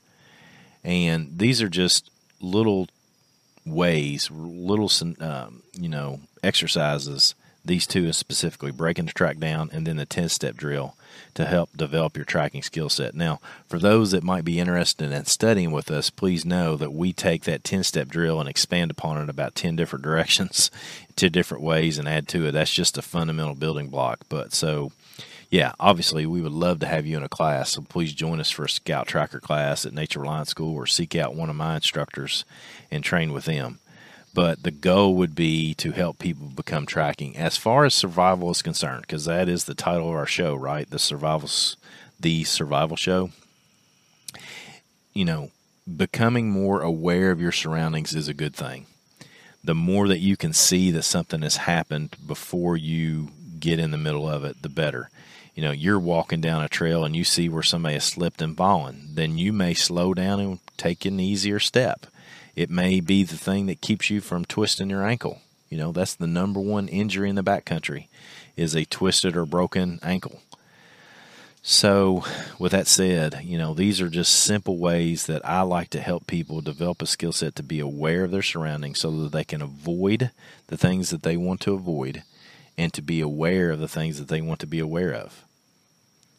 And 0.83 1.37
these 1.37 1.61
are 1.61 1.69
just 1.69 2.09
little 2.41 2.87
ways, 3.65 4.29
little, 4.31 4.91
um, 5.19 5.63
you 5.73 5.89
know, 5.89 6.19
exercises 6.43 7.35
these 7.65 7.87
two 7.87 8.05
is 8.05 8.17
specifically 8.17 8.71
breaking 8.71 9.05
the 9.05 9.13
track 9.13 9.37
down 9.37 9.69
and 9.71 9.87
then 9.87 9.95
the 9.95 10.05
10 10.05 10.29
step 10.29 10.55
drill 10.55 10.95
to 11.33 11.45
help 11.45 11.75
develop 11.75 12.17
your 12.17 12.25
tracking 12.25 12.61
skill 12.61 12.89
set. 12.89 13.15
Now, 13.15 13.39
for 13.67 13.79
those 13.79 14.11
that 14.11 14.23
might 14.23 14.43
be 14.43 14.59
interested 14.59 15.11
in 15.11 15.25
studying 15.25 15.71
with 15.71 15.89
us, 15.89 16.09
please 16.09 16.45
know 16.45 16.75
that 16.75 16.93
we 16.93 17.13
take 17.13 17.43
that 17.43 17.63
10 17.63 17.83
step 17.83 18.09
drill 18.09 18.39
and 18.39 18.49
expand 18.49 18.91
upon 18.91 19.21
it 19.21 19.29
about 19.29 19.55
10 19.55 19.75
different 19.75 20.03
directions, 20.03 20.69
10 21.15 21.31
different 21.31 21.63
ways, 21.63 21.97
and 21.97 22.07
add 22.07 22.27
to 22.29 22.47
it. 22.47 22.51
That's 22.51 22.73
just 22.73 22.97
a 22.97 23.01
fundamental 23.01 23.55
building 23.55 23.87
block. 23.87 24.21
But 24.27 24.53
so 24.53 24.91
yeah, 25.53 25.73
obviously 25.79 26.25
we 26.25 26.41
would 26.41 26.51
love 26.51 26.79
to 26.79 26.87
have 26.87 27.05
you 27.05 27.15
in 27.15 27.21
a 27.21 27.29
class. 27.29 27.73
So 27.73 27.83
please 27.83 28.11
join 28.13 28.39
us 28.39 28.49
for 28.49 28.65
a 28.65 28.69
Scout 28.69 29.05
Tracker 29.05 29.39
class 29.39 29.85
at 29.85 29.93
Nature 29.93 30.21
Reliance 30.21 30.49
School 30.49 30.73
or 30.73 30.87
seek 30.87 31.15
out 31.15 31.35
one 31.35 31.47
of 31.47 31.55
my 31.55 31.75
instructors 31.75 32.43
and 32.89 33.03
train 33.03 33.31
with 33.31 33.45
them. 33.45 33.77
But 34.33 34.63
the 34.63 34.71
goal 34.71 35.13
would 35.13 35.35
be 35.35 35.75
to 35.75 35.91
help 35.91 36.17
people 36.17 36.47
become 36.47 36.87
tracking 36.87 37.37
as 37.37 37.55
far 37.55 37.85
as 37.85 37.93
survival 37.93 38.49
is 38.49 38.63
concerned, 38.63 39.01
because 39.01 39.25
that 39.25 39.47
is 39.47 39.65
the 39.65 39.75
title 39.75 40.09
of 40.09 40.15
our 40.15 40.25
show, 40.25 40.55
right? 40.55 40.89
The 40.89 40.97
survival, 40.97 41.51
the 42.19 42.43
survival 42.45 42.97
show. 42.97 43.29
You 45.13 45.25
know, 45.25 45.51
becoming 45.85 46.49
more 46.49 46.81
aware 46.81 47.29
of 47.29 47.39
your 47.39 47.51
surroundings 47.51 48.15
is 48.15 48.27
a 48.27 48.33
good 48.33 48.55
thing. 48.55 48.87
The 49.63 49.75
more 49.75 50.07
that 50.07 50.17
you 50.17 50.35
can 50.35 50.51
see 50.51 50.89
that 50.89 51.03
something 51.03 51.43
has 51.43 51.57
happened 51.57 52.15
before 52.25 52.75
you 52.75 53.29
get 53.59 53.77
in 53.77 53.91
the 53.91 53.99
middle 53.99 54.27
of 54.27 54.43
it, 54.43 54.63
the 54.63 54.67
better 54.67 55.11
you 55.55 55.63
know 55.63 55.71
you're 55.71 55.99
walking 55.99 56.41
down 56.41 56.63
a 56.63 56.69
trail 56.69 57.03
and 57.03 57.15
you 57.15 57.23
see 57.23 57.49
where 57.49 57.63
somebody 57.63 57.93
has 57.95 58.03
slipped 58.03 58.41
and 58.41 58.57
fallen, 58.57 59.09
then 59.13 59.37
you 59.37 59.53
may 59.53 59.73
slow 59.73 60.13
down 60.13 60.39
and 60.39 60.59
take 60.77 61.05
an 61.05 61.19
easier 61.19 61.59
step. 61.59 62.07
It 62.55 62.69
may 62.69 62.99
be 62.99 63.23
the 63.23 63.37
thing 63.37 63.65
that 63.65 63.81
keeps 63.81 64.09
you 64.09 64.21
from 64.21 64.45
twisting 64.45 64.89
your 64.89 65.05
ankle. 65.05 65.41
You 65.69 65.77
know, 65.77 65.91
that's 65.91 66.13
the 66.13 66.27
number 66.27 66.59
one 66.59 66.87
injury 66.87 67.29
in 67.29 67.35
the 67.35 67.43
backcountry 67.43 68.07
is 68.55 68.75
a 68.75 68.85
twisted 68.85 69.35
or 69.35 69.45
broken 69.45 69.99
ankle. 70.03 70.41
So, 71.65 72.25
with 72.59 72.73
that 72.73 72.87
said, 72.87 73.39
you 73.43 73.57
know, 73.57 73.73
these 73.73 74.01
are 74.01 74.09
just 74.09 74.33
simple 74.33 74.77
ways 74.77 75.27
that 75.27 75.43
I 75.47 75.61
like 75.61 75.89
to 75.91 76.01
help 76.01 76.27
people 76.27 76.59
develop 76.59 77.01
a 77.01 77.07
skill 77.07 77.31
set 77.31 77.55
to 77.55 77.63
be 77.63 77.79
aware 77.79 78.25
of 78.25 78.31
their 78.31 78.41
surroundings 78.41 78.99
so 78.99 79.09
that 79.23 79.31
they 79.31 79.45
can 79.45 79.61
avoid 79.61 80.31
the 80.67 80.77
things 80.77 81.09
that 81.09 81.23
they 81.23 81.37
want 81.37 81.61
to 81.61 81.73
avoid 81.73 82.23
and 82.77 82.93
to 82.93 83.01
be 83.01 83.21
aware 83.21 83.71
of 83.71 83.79
the 83.79 83.87
things 83.87 84.19
that 84.19 84.27
they 84.27 84.41
want 84.41 84.59
to 84.61 84.67
be 84.67 84.79
aware 84.79 85.13
of. 85.13 85.43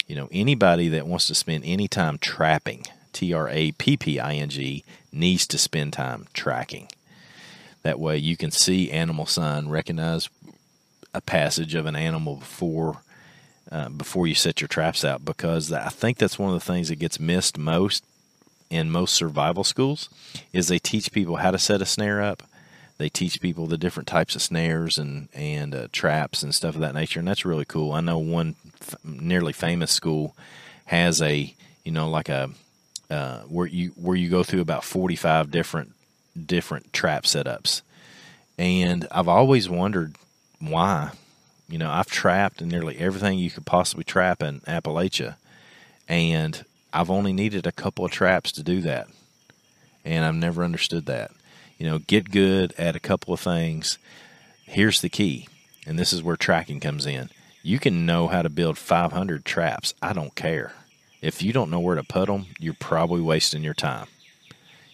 You 0.06 0.16
know, 0.16 0.28
anybody 0.32 0.88
that 0.88 1.06
wants 1.06 1.26
to 1.28 1.34
spend 1.34 1.64
any 1.64 1.88
time 1.88 2.18
trapping, 2.18 2.84
T 3.12 3.32
R 3.32 3.48
A 3.48 3.72
P 3.72 3.96
P 3.96 4.20
I 4.20 4.34
N 4.34 4.48
G, 4.48 4.84
needs 5.12 5.46
to 5.46 5.58
spend 5.58 5.92
time 5.92 6.26
tracking. 6.34 6.88
That 7.82 8.00
way 8.00 8.18
you 8.18 8.36
can 8.36 8.50
see 8.50 8.90
animal 8.90 9.26
sign, 9.26 9.68
recognize 9.68 10.28
a 11.14 11.20
passage 11.20 11.74
of 11.74 11.86
an 11.86 11.96
animal 11.96 12.36
before 12.36 13.00
uh, 13.70 13.88
before 13.88 14.26
you 14.26 14.34
set 14.34 14.60
your 14.60 14.68
traps 14.68 15.04
out 15.04 15.24
because 15.24 15.72
I 15.72 15.88
think 15.88 16.18
that's 16.18 16.38
one 16.38 16.52
of 16.52 16.54
the 16.54 16.72
things 16.72 16.88
that 16.88 16.96
gets 16.96 17.18
missed 17.18 17.56
most 17.56 18.04
in 18.68 18.90
most 18.90 19.14
survival 19.14 19.64
schools 19.64 20.08
is 20.52 20.68
they 20.68 20.78
teach 20.78 21.12
people 21.12 21.36
how 21.36 21.50
to 21.50 21.58
set 21.58 21.80
a 21.80 21.86
snare 21.86 22.20
up 22.20 22.42
they 22.98 23.08
teach 23.08 23.40
people 23.40 23.66
the 23.66 23.78
different 23.78 24.06
types 24.06 24.34
of 24.34 24.42
snares 24.42 24.98
and 24.98 25.28
and 25.34 25.74
uh, 25.74 25.88
traps 25.92 26.42
and 26.42 26.54
stuff 26.54 26.74
of 26.74 26.80
that 26.80 26.94
nature, 26.94 27.18
and 27.18 27.28
that's 27.28 27.44
really 27.44 27.64
cool. 27.64 27.92
I 27.92 28.00
know 28.00 28.18
one 28.18 28.54
f- 28.80 28.96
nearly 29.04 29.52
famous 29.52 29.90
school 29.90 30.36
has 30.86 31.20
a 31.20 31.54
you 31.84 31.92
know 31.92 32.08
like 32.08 32.28
a 32.28 32.50
uh, 33.10 33.40
where 33.42 33.66
you 33.66 33.90
where 33.90 34.16
you 34.16 34.28
go 34.28 34.42
through 34.42 34.60
about 34.60 34.84
forty 34.84 35.16
five 35.16 35.50
different 35.50 35.92
different 36.46 36.92
trap 36.92 37.24
setups, 37.24 37.82
and 38.58 39.06
I've 39.10 39.28
always 39.28 39.68
wondered 39.68 40.16
why. 40.60 41.10
You 41.66 41.78
know, 41.78 41.90
I've 41.90 42.08
trapped 42.08 42.60
nearly 42.60 42.98
everything 42.98 43.38
you 43.38 43.50
could 43.50 43.64
possibly 43.64 44.04
trap 44.04 44.42
in 44.42 44.60
Appalachia, 44.60 45.36
and 46.06 46.62
I've 46.92 47.10
only 47.10 47.32
needed 47.32 47.66
a 47.66 47.72
couple 47.72 48.04
of 48.04 48.10
traps 48.10 48.52
to 48.52 48.62
do 48.62 48.82
that, 48.82 49.08
and 50.04 50.24
I've 50.24 50.34
never 50.34 50.62
understood 50.62 51.06
that 51.06 51.32
you 51.78 51.86
know, 51.86 51.98
get 51.98 52.30
good 52.30 52.72
at 52.78 52.96
a 52.96 53.00
couple 53.00 53.34
of 53.34 53.40
things. 53.40 53.98
Here's 54.64 55.00
the 55.00 55.08
key, 55.08 55.48
and 55.86 55.98
this 55.98 56.12
is 56.12 56.22
where 56.22 56.36
tracking 56.36 56.80
comes 56.80 57.06
in. 57.06 57.30
You 57.62 57.78
can 57.78 58.06
know 58.06 58.28
how 58.28 58.42
to 58.42 58.48
build 58.48 58.76
500 58.78 59.44
traps. 59.44 59.94
I 60.02 60.12
don't 60.12 60.34
care. 60.34 60.72
If 61.22 61.42
you 61.42 61.52
don't 61.52 61.70
know 61.70 61.80
where 61.80 61.96
to 61.96 62.02
put 62.02 62.26
them, 62.26 62.46
you're 62.58 62.74
probably 62.74 63.22
wasting 63.22 63.62
your 63.62 63.74
time. 63.74 64.06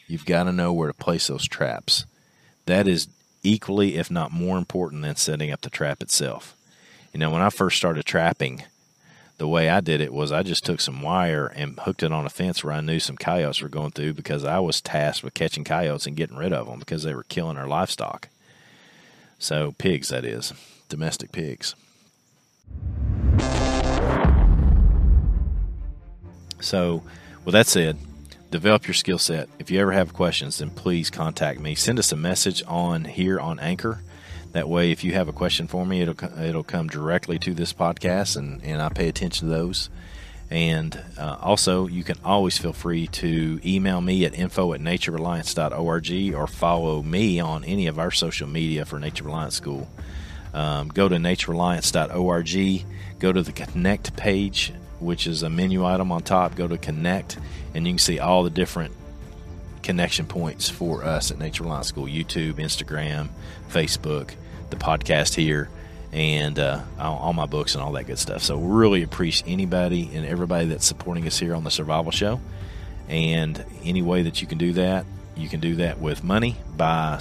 You've 0.07 0.27
got 0.27 0.45
to 0.45 0.53
know 0.53 0.73
where 0.73 0.89
to 0.89 0.95
place 0.95 1.27
those 1.27 1.49
traps. 1.49 2.05
That 2.67 2.87
is 2.87 3.09
equally, 3.43 3.97
if 3.97 4.11
not 4.11 4.33
more 4.33 4.59
important 4.59 5.03
than 5.03 5.17
setting 5.17 5.51
up 5.51 5.63
the 5.63 5.71
trap 5.71 6.03
itself. 6.03 6.55
You 7.13 7.19
know, 7.19 7.31
when 7.31 7.43
I 7.43 7.51
first 7.51 7.77
started 7.77 8.05
trapping, 8.05 8.63
the 9.41 9.49
way 9.49 9.71
I 9.71 9.81
did 9.81 10.03
it 10.03 10.13
was 10.13 10.33
I 10.33 10.43
just 10.43 10.67
took 10.67 10.83
some 10.83 11.01
wire 11.01 11.47
and 11.47 11.81
hooked 11.81 12.03
it 12.03 12.13
on 12.13 12.27
a 12.27 12.29
fence 12.29 12.63
where 12.63 12.75
I 12.75 12.83
knew 12.83 13.01
some 13.01 13.17
coyotes 13.17 13.63
were 13.63 13.71
going 13.71 13.91
through 13.91 14.13
because 14.13 14.45
I 14.45 14.59
was 14.59 14.83
tasked 14.83 15.25
with 15.25 15.33
catching 15.33 15.65
coyotes 15.65 16.07
and 16.07 16.15
getting 16.15 16.37
rid 16.37 16.53
of 16.53 16.67
them 16.67 16.79
because 16.79 17.05
they 17.05 17.15
were 17.15 17.23
killing 17.23 17.57
our 17.57 17.67
livestock. 17.67 18.29
So, 19.39 19.73
pigs, 19.79 20.11
that 20.11 20.27
is, 20.27 20.53
domestic 20.91 21.33
pigs. 21.33 21.75
So, 26.61 27.03
with 27.47 27.55
that 27.55 27.67
said, 27.67 27.97
develop 28.51 28.87
your 28.87 28.93
skill 28.93 29.19
set. 29.19 29.49
If 29.59 29.71
you 29.71 29.81
ever 29.81 29.93
have 29.93 30.13
questions, 30.13 30.59
then 30.59 30.69
please 30.69 31.09
contact 31.09 31.61
me. 31.61 31.75
Send 31.75 31.99
us 31.99 32.13
a 32.13 32.17
message 32.17 32.63
on 32.69 33.07
here 33.07 33.41
on 33.41 33.59
Anchor 33.59 34.03
that 34.53 34.69
way, 34.69 34.91
if 34.91 35.05
you 35.05 35.13
have 35.13 35.29
a 35.29 35.33
question 35.33 35.67
for 35.67 35.87
me, 35.87 36.03
it'll 36.03 36.41
it'll 36.41 36.65
come 36.65 36.89
directly 36.89 37.39
to 37.41 37.55
this 37.55 37.73
podcast, 37.73 38.37
and, 38.37 38.63
and 38.65 38.83
I 38.83 38.89
pay 38.89 39.09
attention 39.09 39.49
to 39.49 39.55
those. 39.55 39.91
And 40.51 41.01
uh, 41.17 41.37
also, 41.41 41.87
you 41.87 42.03
can 42.03 42.17
always 42.25 42.59
feel 42.59 42.73
free 42.73 43.07
to 43.07 43.61
email 43.65 44.01
me 44.01 44.25
at 44.25 44.35
info 44.35 44.73
at 44.73 44.81
naturereliance.org 44.81 46.35
or 46.35 46.47
follow 46.49 47.03
me 47.05 47.39
on 47.39 47.63
any 47.65 47.87
of 47.87 48.01
our 48.01 48.11
social 48.11 48.49
media 48.49 48.85
for 48.85 48.99
Nature 48.99 49.25
Reliance 49.25 49.55
School. 49.55 49.89
Um, 50.53 50.89
go 50.89 51.09
to 51.09 51.15
naturereliance.org, 51.15 52.85
go 53.21 53.33
to 53.33 53.43
the 53.43 53.53
Connect 53.53 54.17
page, 54.17 54.73
which 54.99 55.29
is 55.29 55.45
a 55.45 55.51
menu 55.51 55.87
item 55.87 56.11
on 56.11 56.23
top. 56.23 56.57
Go 56.57 56.67
to 56.67 56.77
Connect, 56.77 57.39
and 57.73 57.87
you 57.87 57.93
can 57.93 57.99
see 57.99 58.19
all 58.19 58.43
the 58.43 58.51
different 58.51 58.93
connection 59.91 60.25
points 60.25 60.69
for 60.69 61.03
us 61.03 61.33
at 61.33 61.39
Nature 61.41 61.65
Reliance 61.65 61.89
School 61.89 62.05
YouTube, 62.05 62.55
Instagram, 62.55 63.29
Facebook, 63.69 64.31
the 64.71 64.77
podcast 64.77 65.35
here, 65.35 65.69
and 66.13 66.61
uh, 66.61 66.83
all, 66.97 67.33
my 67.33 67.47
books 67.47 67.75
and 67.75 67.83
all 67.83 67.91
that 67.91 68.05
good 68.05 68.21
stuff. 68.21 68.41
So, 68.41 68.57
really 68.57 69.03
appreciate 69.03 69.51
anybody 69.51 70.09
and 70.15 70.25
everybody 70.25 70.67
that's 70.67 70.87
supporting 70.87 71.27
us 71.27 71.41
here 71.41 71.57
on 71.57 71.65
the 71.65 71.73
Survival 71.73 72.13
Show. 72.13 72.41
And 73.09 73.65
any 73.83 74.01
way 74.01 74.23
that 74.23 74.41
you 74.41 74.47
can 74.47 74.59
do 74.59 74.75
that, 74.75 75.07
you 75.37 75.49
can 75.49 75.59
do 75.59 75.75
that 75.77 75.99
with 75.99 76.23
money 76.23 76.55
by 76.77 77.19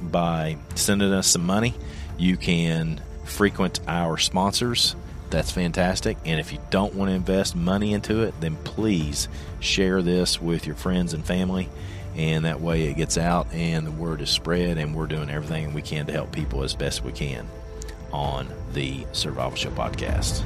by 0.00 0.56
sending 0.76 1.12
us 1.12 1.26
some 1.26 1.44
money. 1.44 1.74
You 2.16 2.38
can 2.38 3.02
frequent 3.26 3.80
our 3.86 4.16
sponsors. 4.16 4.96
That's 5.30 5.52
fantastic. 5.52 6.18
And 6.24 6.40
if 6.40 6.52
you 6.52 6.58
don't 6.70 6.94
want 6.94 7.10
to 7.10 7.14
invest 7.14 7.54
money 7.54 7.92
into 7.92 8.22
it, 8.22 8.34
then 8.40 8.56
please 8.56 9.28
share 9.60 10.02
this 10.02 10.40
with 10.40 10.66
your 10.66 10.76
friends 10.76 11.14
and 11.14 11.24
family 11.24 11.68
and 12.16 12.44
that 12.44 12.60
way 12.60 12.84
it 12.84 12.94
gets 12.94 13.16
out 13.16 13.46
and 13.52 13.86
the 13.86 13.90
word 13.92 14.20
is 14.20 14.30
spread 14.30 14.78
and 14.78 14.94
we're 14.94 15.06
doing 15.06 15.30
everything 15.30 15.72
we 15.72 15.82
can 15.82 16.06
to 16.06 16.12
help 16.12 16.32
people 16.32 16.62
as 16.62 16.74
best 16.74 17.04
we 17.04 17.12
can 17.12 17.48
on 18.12 18.48
the 18.72 19.06
survival 19.12 19.56
show 19.56 19.70
podcast 19.70 20.42